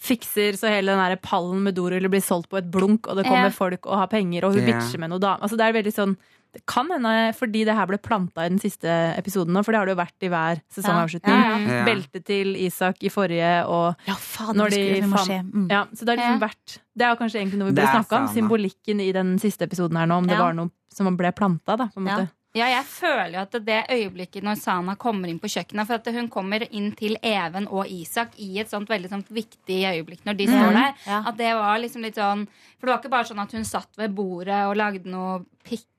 [0.00, 3.26] fikser så hele den der pallen med doruller blir solgt på et blunk, og det
[3.26, 3.54] kommer Ja.
[3.54, 4.72] folk og har penger, og hun Ja.
[4.78, 5.40] bitcher med noe dame.
[5.42, 6.16] Altså, det er veldig sånn
[6.52, 9.78] det kan hende fordi det her ble planta i den siste episoden nå, for det
[9.78, 11.36] har det jo vært i hver sesongavslutning.
[11.36, 11.84] Ja, ja, ja.
[11.86, 15.38] Beltet til Isak i forrige, og Ja, faen, Når det de fant- se.
[15.46, 15.68] Mm.
[15.70, 16.48] ja, så det har liksom Ja.
[16.48, 18.28] vært Det er jo kanskje egentlig noe vi burde snakke om.
[18.34, 21.86] Symbolikken i den siste episoden her nå, om det var noe som ble planta, da,
[21.86, 22.30] på en måte.
[22.52, 26.06] Ja, jeg føler jo at det øyeblikket når Sana kommer inn på kjøkkenet For at
[26.12, 30.36] hun kommer inn til Even og Isak i et sånt veldig sånt viktig øyeblikk når
[30.36, 30.94] de står der.
[31.06, 31.22] Ja.
[31.28, 32.48] At det var liksom litt sånn
[32.80, 35.44] For det var ikke bare sånn at hun satt ved bordet og lagde noe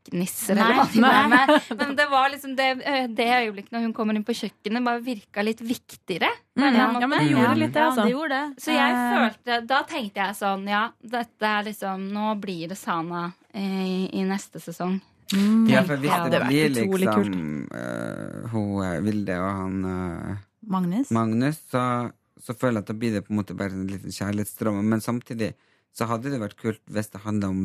[0.01, 2.67] pikknisser eller hva det var Men det var liksom det,
[3.15, 6.29] det øyeblikket når hun kommer inn på kjøkkenet, bare virka litt viktigere.
[6.57, 6.87] Mm, ja.
[7.01, 8.03] Ja, men det gjorde litt det, ja, altså.
[8.07, 8.63] det gjorde det.
[8.65, 12.77] Så jeg Eh, følte Da tenkte jeg sånn Ja, dette er liksom Nå blir det
[12.79, 14.97] Sana i, i neste sesong.
[15.33, 19.85] mm, Ja, for hvis Ja, det, det blir liksom uh, hun eh, Vilde og han
[19.85, 21.09] uh, Magnus.
[21.11, 21.83] Magnus, så,
[22.41, 24.81] så føler jeg at da blir det på en måte bare en liten kjærlighetsdrøm.
[24.91, 25.53] Men samtidig
[25.95, 27.63] så hadde det vært kult hvis det handla om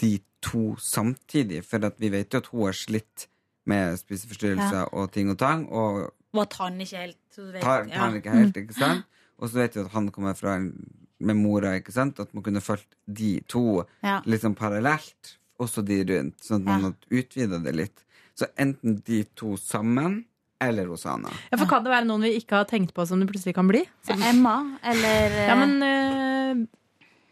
[0.00, 1.62] de to samtidig.
[1.64, 3.26] For at vi vet jo at hun har slitt
[3.66, 5.66] med spiseforstyrrelser og ting og tang.
[5.72, 7.94] Og Og at han ikke helt vet, tar, ja.
[7.94, 9.04] tar han ikke helt, ikke sant?
[9.38, 10.70] Og så vet vi at han kommer fra en,
[11.20, 12.20] med mora, ikke sant?
[12.20, 14.20] At man kunne fulgt de to Ja.
[14.24, 17.20] liksom parallelt, også de rundt, sånn at man Ja.
[17.22, 18.02] utvida det litt.
[18.36, 20.26] Så enten de to sammen,
[20.60, 21.28] eller hos Anna.
[21.52, 23.68] Ja, for kan det være noen vi ikke har tenkt på som det plutselig kan
[23.68, 23.82] bli?
[24.06, 26.66] Som, Emma, eller ja, men øh,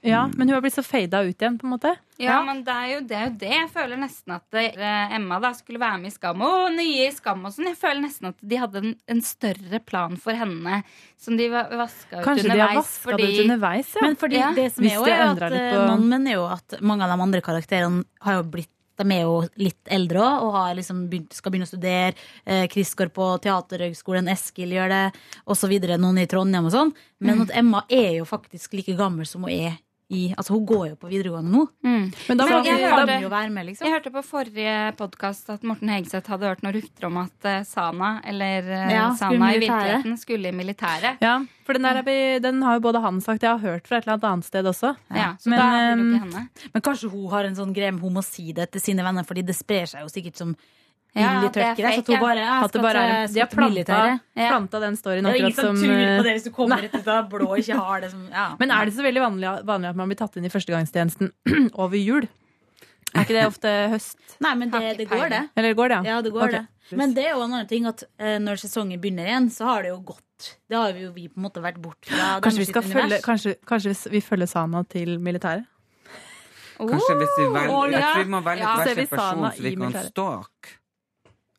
[0.05, 1.95] Ja, men hun har blitt så fada ut igjen, på en måte.
[2.21, 3.49] Ja, men det er, jo, det er jo det.
[3.55, 7.07] Jeg føler nesten at det, eh, Emma da skulle være med i Skam og nye
[7.09, 7.71] i Skam og sånn.
[7.73, 10.83] Jeg føler nesten at de hadde en, en større plan for henne
[11.17, 12.85] som de va- vaska ut Kanskje de har underveis.
[12.85, 14.05] vaska det ut underveis, ja.
[14.07, 14.53] Men fordi Ja.
[14.55, 17.41] det som er jo, er at litt eh, på- jo at mange av de andre
[17.41, 21.51] karakterene har jo blitt de er jo litt eldre også, og har liksom begynt, skal
[21.51, 22.15] begynne å studere.
[22.47, 25.73] Eh, Chris går på Teaterhøgskolen, Eskil gjør det, osv.
[25.99, 26.93] Noen i Trondheim og sånn.
[27.19, 29.79] Men at Emma er jo faktisk like gammel som hun er
[30.13, 31.63] i Altså, hun går jo på videregående nå.
[31.83, 32.13] Mm.
[32.29, 33.87] Men da må jeg hørte- hun jo være med, liksom.
[33.87, 37.63] Jeg hørte på forrige podkast at Morten Hegseth hadde hørt noen rykter om at eh,
[37.65, 41.17] Sana, eller eh, Ja, Sana i virkeligheten, skulle i militæret.
[41.25, 43.97] ja, for den, der er den har jo både han sagt, jeg har hørt fra
[43.97, 44.95] et eller annet sted også.
[45.11, 46.49] Ja, så Men, eh, ikke henne.
[46.75, 49.25] Men kanskje hun har en sånn greie med hun må si det til sine venner,
[49.25, 50.55] fordi det sprer seg jo sikkert som
[51.15, 51.79] Ja, er tørket.
[51.79, 53.99] Så at hun bare jeg At skal bare er, de har planta,
[54.35, 57.11] planta den storyen Det er ingen som tror på det hvis du kommer rett ut
[57.15, 58.47] av blå og ikke har det som ja.
[58.59, 61.31] Men er det så veldig vanlig, vanlig at man blir tatt inn i førstegangstjenesten
[61.85, 62.27] over jul?
[63.15, 64.19] Er ikke det ofte høst?
[64.43, 65.43] Nei, men det, det går, det.
[65.55, 66.65] Eller går det, Ja, det går okay.
[66.65, 66.99] det.
[66.99, 69.87] Men det er jo en annen ting at uh, når sesongen begynner igjen, så har
[69.87, 70.49] det jo gått.
[70.67, 73.55] Det har jo vi på en måte vært bort fra Kanskje vi skal følge, kanskje,
[73.71, 75.71] kanskje vi følger Sana til militæret?
[76.75, 78.75] Kanskje hvis vi velger Jeg tror vi må velge Ja.
[78.81, 80.75] hver sin person, så vi kan stalke.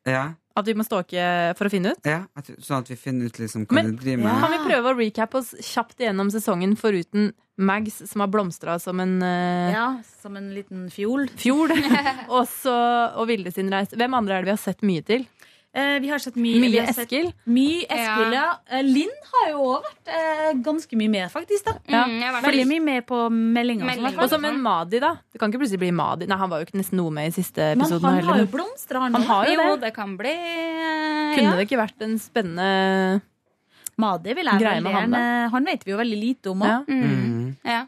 [0.06, 0.26] Ja,
[0.56, 2.06] At vi må stalke for å finne ut?
[2.06, 4.38] ja at, sånn at vi finner ut liksom hva Men- de driver med.
[4.40, 9.00] Kan vi prøve å recappe oss kjapt gjennom sesongen foruten Mags, som har blomstra som
[9.00, 9.86] en uh, Ja,
[10.20, 11.26] som en liten fjol.
[11.40, 11.72] Fjol.
[12.28, 12.74] og, så,
[13.16, 13.96] og Vilde sin reise.
[13.96, 15.24] Hvem andre er det vi har sett mye til?
[15.76, 17.26] Eh, vi har sett mye, Mye sett Eskil.
[17.52, 18.44] Mye Eskil, ja.
[18.64, 18.78] ja.
[18.86, 21.66] Linn har jo òg vært eh, ganske mye med, faktisk.
[21.66, 22.04] da Ja.
[22.08, 23.84] Mm, jeg har Veldig mye med på meldinga.
[23.84, 24.22] og så med Meldinger.
[24.24, 25.10] Og som en Madi, da.
[25.28, 26.28] Det kan ikke plutselig bli Madi.
[26.30, 28.46] Nei, han var jo ikke nesten noe med i siste Men episoden han har jo
[28.54, 29.80] blomstra, han Han har jo Jo, det.
[29.84, 31.56] det kan bli eh, Kunne ja.
[31.58, 32.70] det ikke vært en spennende
[34.00, 35.20] Madi vil jeg Greie med han, da?
[35.52, 36.72] Han vet vi jo veldig lite om òg.
[36.72, 36.80] ja.
[36.88, 37.56] Mm.
[37.64, 37.82] ja.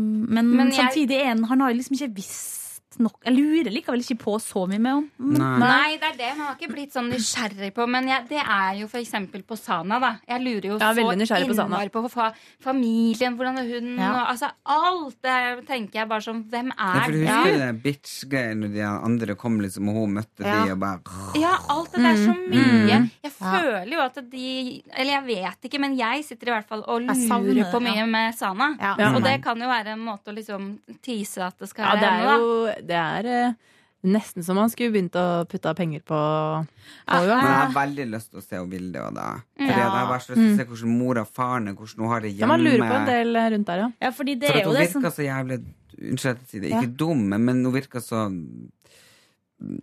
[0.00, 1.36] men, Men samtidig jeg...
[1.36, 2.67] en, Han har jo liksom ikke visst
[2.98, 5.96] nok Jeg lurer likevel ikke på så mye med om Nei.
[6.00, 6.30] det er det.
[6.38, 7.86] Man har ikke blitt sånn nysgjerrig på.
[7.88, 10.12] Men jeg, det er jo for eksempel på Sana, da.
[10.28, 11.82] Jeg lurer jo Ja, så innmari på Sana.
[11.88, 12.32] på fa
[12.64, 14.10] familien, hvordan er hun Ja.
[14.12, 17.58] og altså alt det tenker jeg bare sånn Hvem Ja, er for du husker du
[17.58, 20.64] det bitch-greia når de andre kom liksom, og hun møtte Ja.
[20.64, 21.00] de og bare
[21.38, 22.50] Ja, alt det der så Mm.
[22.50, 22.98] mye.
[22.98, 23.10] Mm.
[23.22, 26.84] Jeg føler jo at de Eller jeg vet ikke, men jeg sitter i hvert fall
[26.86, 28.06] og lurer på mye ja.
[28.06, 28.76] med Sana.
[28.80, 29.14] Ja.
[29.14, 32.08] Og det kan jo være en måte å liksom tease at det skal Ja, det
[32.08, 33.52] er jo det er eh,
[34.08, 37.16] nesten som man skulle begynt å putte penger på, på.
[37.18, 39.28] Men jeg har veldig lyst til å se henne Vilde òg, da.
[39.58, 39.78] Fordi Ja.
[39.82, 42.20] jeg har så lyst til å se hvordan mor og faren er, hvordan hun har
[42.22, 42.52] det Ja, hjemme.
[42.54, 43.88] man lurer på en del eh, rundt der, ja.
[44.06, 45.58] Ja, fordi det For er at jo hun det som virker så jævlig
[45.98, 46.94] Unnskyld at jeg sier ikke Ja.
[47.02, 48.20] dum, men hun virker så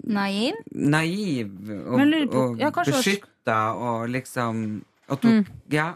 [0.07, 0.53] Naiv?
[0.71, 1.49] naiv
[1.91, 1.99] og,
[2.31, 4.61] på- og beskytta og liksom
[5.09, 5.45] at hun, Mm.
[5.69, 5.95] Ja.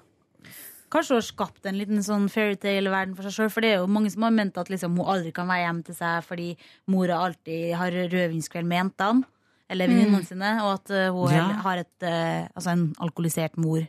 [0.89, 3.51] Kanskje hun har skapt en liten sånn fairytale-verden for seg sjøl.
[3.53, 5.83] For det er jo mange som har ment at liksom, hun aldri kan være hjemme
[5.85, 6.47] til seg fordi
[6.89, 9.23] mora alltid har rødvinskveld med jentene.
[9.69, 10.25] Eller venninnene Mm.
[10.25, 10.51] sine.
[10.65, 11.43] Og at uh, hun Ja.
[11.61, 13.83] har et, uh, altså en alkoholisert mor.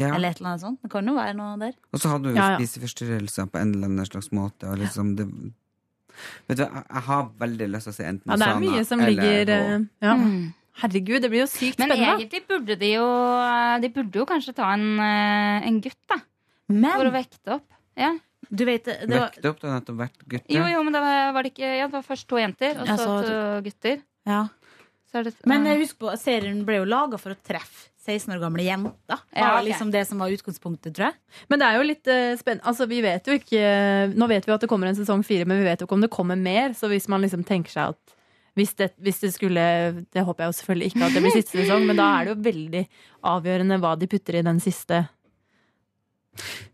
[0.00, 0.14] Ja.
[0.14, 0.80] Eller et eller annet sånt.
[0.82, 1.72] Det kan jo være noe der.
[1.92, 2.56] Og så hadde hun jo Ja, ja.
[2.58, 4.64] spiseforstyrrelser på en eller annen slags måte.
[4.68, 5.26] Og liksom det,
[6.48, 8.84] vet du, jeg, har veldig lyst til å se enten Ja, det er Sana mye
[8.84, 10.14] som eller ligger eh, ja.
[10.16, 10.54] Mm.
[10.76, 12.16] Herregud, det blir jo sykt Men spennende.
[12.16, 13.06] egentlig burde de jo
[13.80, 16.16] De burde jo kanskje ta en, en gutt, da.
[16.66, 17.66] For å vekte opp.
[17.96, 18.12] Ja.
[18.46, 20.52] Du vet, det, var, Vekte opp, det har nettopp vært gutter.
[20.54, 22.86] Jo, jo, men det var, var det ikke Ja, det var først to jenter, og
[22.86, 24.02] Ja, så så- to gutter.
[24.26, 24.46] ja.
[25.06, 28.34] Så er det, Men eh, husk på, serien ble jo laga for å treffe 16
[28.34, 28.92] år gamle jenter.
[29.06, 31.14] Det Ja, var liksom det som var utgangspunktet, tror jeg.
[31.48, 34.52] Men det er jo litt uh, spennende Altså, vi vet jo ikke Nå vet vi
[34.52, 36.70] at det kommer en sesong fire, men vi vet jo ikke om det kommer mer.
[36.74, 38.14] Så hvis man liksom tenker seg at
[38.56, 41.58] hvis det, hvis det skulle Det håper jeg jo selvfølgelig ikke at det blir siste
[41.58, 42.84] sesong, men da er det jo veldig
[43.22, 45.08] avgjørende hva de putter i den siste.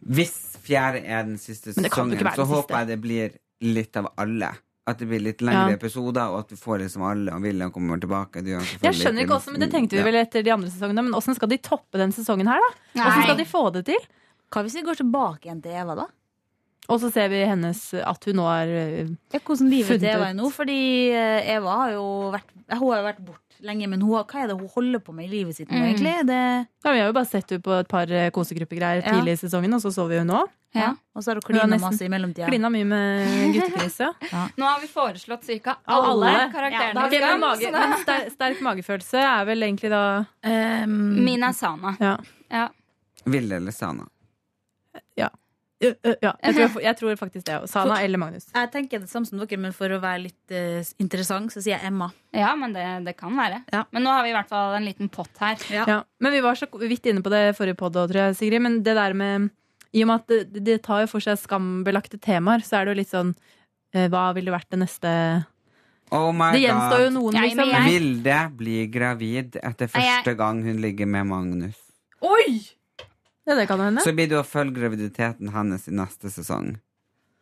[0.08, 2.78] Hvis fjerde er den siste sesongen, så den håper siste.
[2.78, 3.32] jeg det blir
[3.62, 4.52] litt av alle.
[4.84, 5.76] At det blir litt lengre Ja.
[5.78, 8.42] episoder, og at vi får liksom alle, og William kommer tilbake.
[8.42, 10.04] Du Jeg skjønner ikke også, men Det tenkte vi Ja.
[10.04, 13.06] vel etter de andre sesongene, men åssen skal de toppe den sesongen her, da?
[13.06, 14.00] Åssen skal de få det til?
[14.50, 16.06] Hva hvis vi går tilbake igjen til Eva, da?
[16.90, 20.16] Og så ser vi hennes at hun nå har eh, Ja, hvordan livet til funnet
[20.16, 20.50] Eva er nå.
[20.50, 24.42] Fordi eh, Eva har jo vært Hun har jo vært borte lenge, men hun hva
[24.42, 25.84] er det hun holder på med i livet sitt nå, Mm.
[25.94, 26.26] egentlig?
[26.26, 29.12] Det, Ja, Vi har jo bare sett henne på et par eh, kosegruppegreier Ja.
[29.12, 30.44] tidlig i sesongen, og så så vi henne nå.
[30.74, 30.94] ja.
[31.14, 32.46] Og så har hun klina nesten masse i mellomtida.
[32.48, 34.12] Klina mye med guttekris, ja.
[34.56, 35.76] Nå har vi foreslått ca.
[35.86, 36.52] Alle, alle.
[36.52, 36.94] karakterene.
[37.12, 40.24] Ja, Skam, mage, men sterk, sterk magefølelse er vel egentlig da
[40.86, 41.96] Min er Sana.
[42.00, 42.16] Ja.
[42.50, 42.68] Ja.
[43.24, 44.06] Vilde eller Sana?
[45.83, 45.91] Ja.
[46.07, 46.33] Ja, ja.
[46.47, 47.57] Jeg, tror, jeg tror faktisk det.
[47.72, 48.47] Sana eller Magnus.
[48.55, 51.74] Jeg tenker det samme som dere, men for å være litt uh, interessant, så sier
[51.76, 52.09] jeg Emma.
[52.33, 53.62] Ja, men det, det kan være.
[53.91, 55.59] Men nå har vi i hvert fall en liten pott her.
[55.74, 56.03] Ja.
[56.22, 58.62] Men vi var så vidt inne på det forrige podd òg, tror jeg, Sigrid.
[58.62, 59.51] Men det der med
[59.93, 62.95] I og med at det, det tar jo for seg skambelagte temaer, så er det
[62.95, 63.35] jo litt sånn
[63.93, 65.11] eh, Hva ville vært det neste
[66.12, 67.70] Oh my Det gjenstår jo noen, liksom.
[67.72, 67.89] Jeg...
[67.89, 71.78] Vilde blir gravid etter jeg- første gang hun ligger med Magnus.
[72.22, 72.61] Oi!
[73.49, 74.05] Ja, det kan hende.
[74.05, 76.76] Så blir det å følge graviditeten hennes i neste sesong.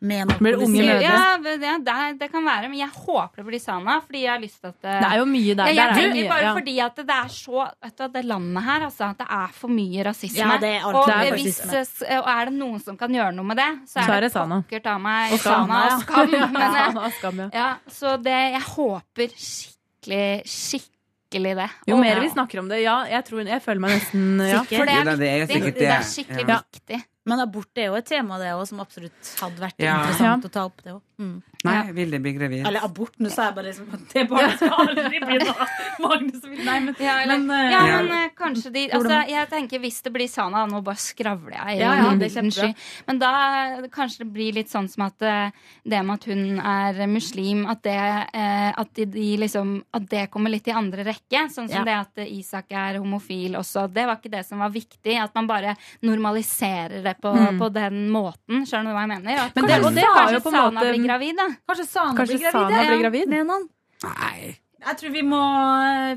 [0.01, 1.01] Med Blir det unge mødre?
[1.05, 3.99] Ja, det, det, det kan være, men jeg håper det blir Sana.
[4.01, 5.69] Fordi jeg har lyst til at Det er jo mye der.
[5.69, 6.53] Ja, jeg er tror bare ja.
[6.57, 9.11] fordi at det er så vet du, Det landet her, altså.
[9.19, 10.39] Det er for mye rasisme.
[10.41, 12.17] Ja, det er alt- og, det er hvis, rasisme.
[12.17, 14.31] og er det noen som kan gjøre noe med det, så er, Så er det
[14.33, 14.61] Sana.
[14.65, 16.33] pokker ta meg Og Sana og Skam.
[16.57, 17.49] Men, Sana Skam, ja.
[17.53, 21.00] ja, så det Jeg håper skikkelig, skikkelig
[21.31, 21.69] det.
[21.87, 23.05] Jo mer vi snakker om det, ja.
[23.07, 24.59] Jeg, tror, jeg føler meg nesten ja.
[24.63, 24.77] Sikker?
[24.77, 25.73] For det er, det er viktig.
[25.79, 26.59] Det er skikkelig Ja.
[26.61, 27.01] viktig.
[27.25, 29.99] Men abort er jo et tema det også, som absolutt hadde vært Ja.
[30.01, 30.81] interessant å ta opp.
[30.83, 31.03] det også.
[31.19, 31.41] Mm.
[31.63, 32.65] Nei, Vilde bli gravid.
[32.65, 35.67] Eller abort, nå sa jeg bare liksom det barnet skal aldri bli noe.
[36.01, 37.97] Magnus vil Nei, men, Ja, eller, men, eh, ja, Ja.
[38.01, 41.77] men eh, kanskje de altså, Jeg tenker Hvis det blir Sana Nå bare skravler jeg.
[41.81, 42.71] Ja, ja, det er sky.
[43.07, 43.31] Men da
[43.77, 47.81] eh, kanskje det blir litt sånn som at det med at hun er muslim, at
[47.83, 47.95] det,
[48.33, 51.45] at de, de liksom, at det kommer litt i andre rekke.
[51.53, 51.77] Sånn Ja.
[51.77, 53.85] som det at Isak er homofil også.
[53.93, 55.17] Det var ikke det som var viktig.
[55.21, 57.59] At man bare normaliserer det på, Mm.
[57.59, 58.65] på den måten.
[58.67, 59.37] Skjønner du hva jeg mener?
[59.45, 61.35] At Men det- kanskje, og det har kanskje jo på en Sana måte- blir gravid,
[61.37, 61.47] da.
[61.67, 62.75] Kanskje Sana Kanskje blir gravid?
[62.75, 63.27] Sana blir gravid?
[63.29, 63.69] Med noen?
[64.03, 64.57] Nei.
[64.81, 65.39] Jeg tror vi må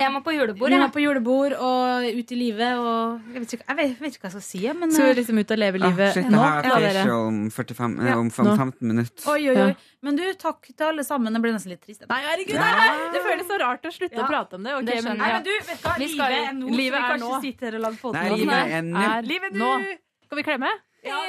[0.00, 0.70] Jeg må på julebord.
[0.72, 4.14] Vi må på julebord og ut i livet og Jeg vet ikke, jeg vet, vet
[4.14, 6.14] ikke hva jeg skal si, men Skal er vi liksom ut og leve Ah, livet
[6.14, 6.40] shit, nå?
[6.40, 7.02] Ja, dere.
[7.12, 8.54] om, 45, eh, Ja, om fem- nå.
[8.56, 9.26] 15 minutter.
[9.34, 9.66] Oi, oi, Ja.
[9.66, 9.76] oi.
[10.00, 11.32] Men du, takk til alle sammen.
[11.36, 12.08] Jeg ble nesten litt trist.
[12.08, 12.72] Nei, herregud, Ja.
[12.72, 14.24] nei, det føles så rart å slutte Ja.
[14.24, 14.72] å prate om det.
[14.80, 15.98] Okay, Det men- Nei, men du, vet hva?
[15.98, 18.12] Livet er nå, livet er nå.
[18.14, 18.96] Nei, livet er nå.
[19.20, 19.98] er nå.
[20.24, 20.70] Skal vi klemme?
[21.04, 21.20] Ja!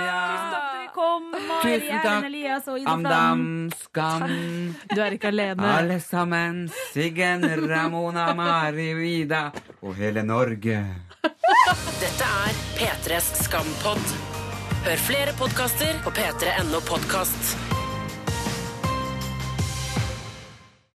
[0.00, 0.18] Ja.
[0.30, 1.24] Tusen takk dere kom.
[1.32, 2.06] Mari, Tusen takk.
[2.06, 3.06] Erlend Elias og Ida Flam.
[3.06, 4.24] Amdam, Skam,
[4.94, 5.72] Du er ikke alene.
[5.78, 6.60] alle sammen.
[6.92, 9.50] Siggen, Ramona, Mari, Vida
[9.82, 10.78] og hele Norge.
[12.00, 14.14] Dette er P3s Skampod.
[14.86, 17.79] Hør flere podkaster på p3.no podkast.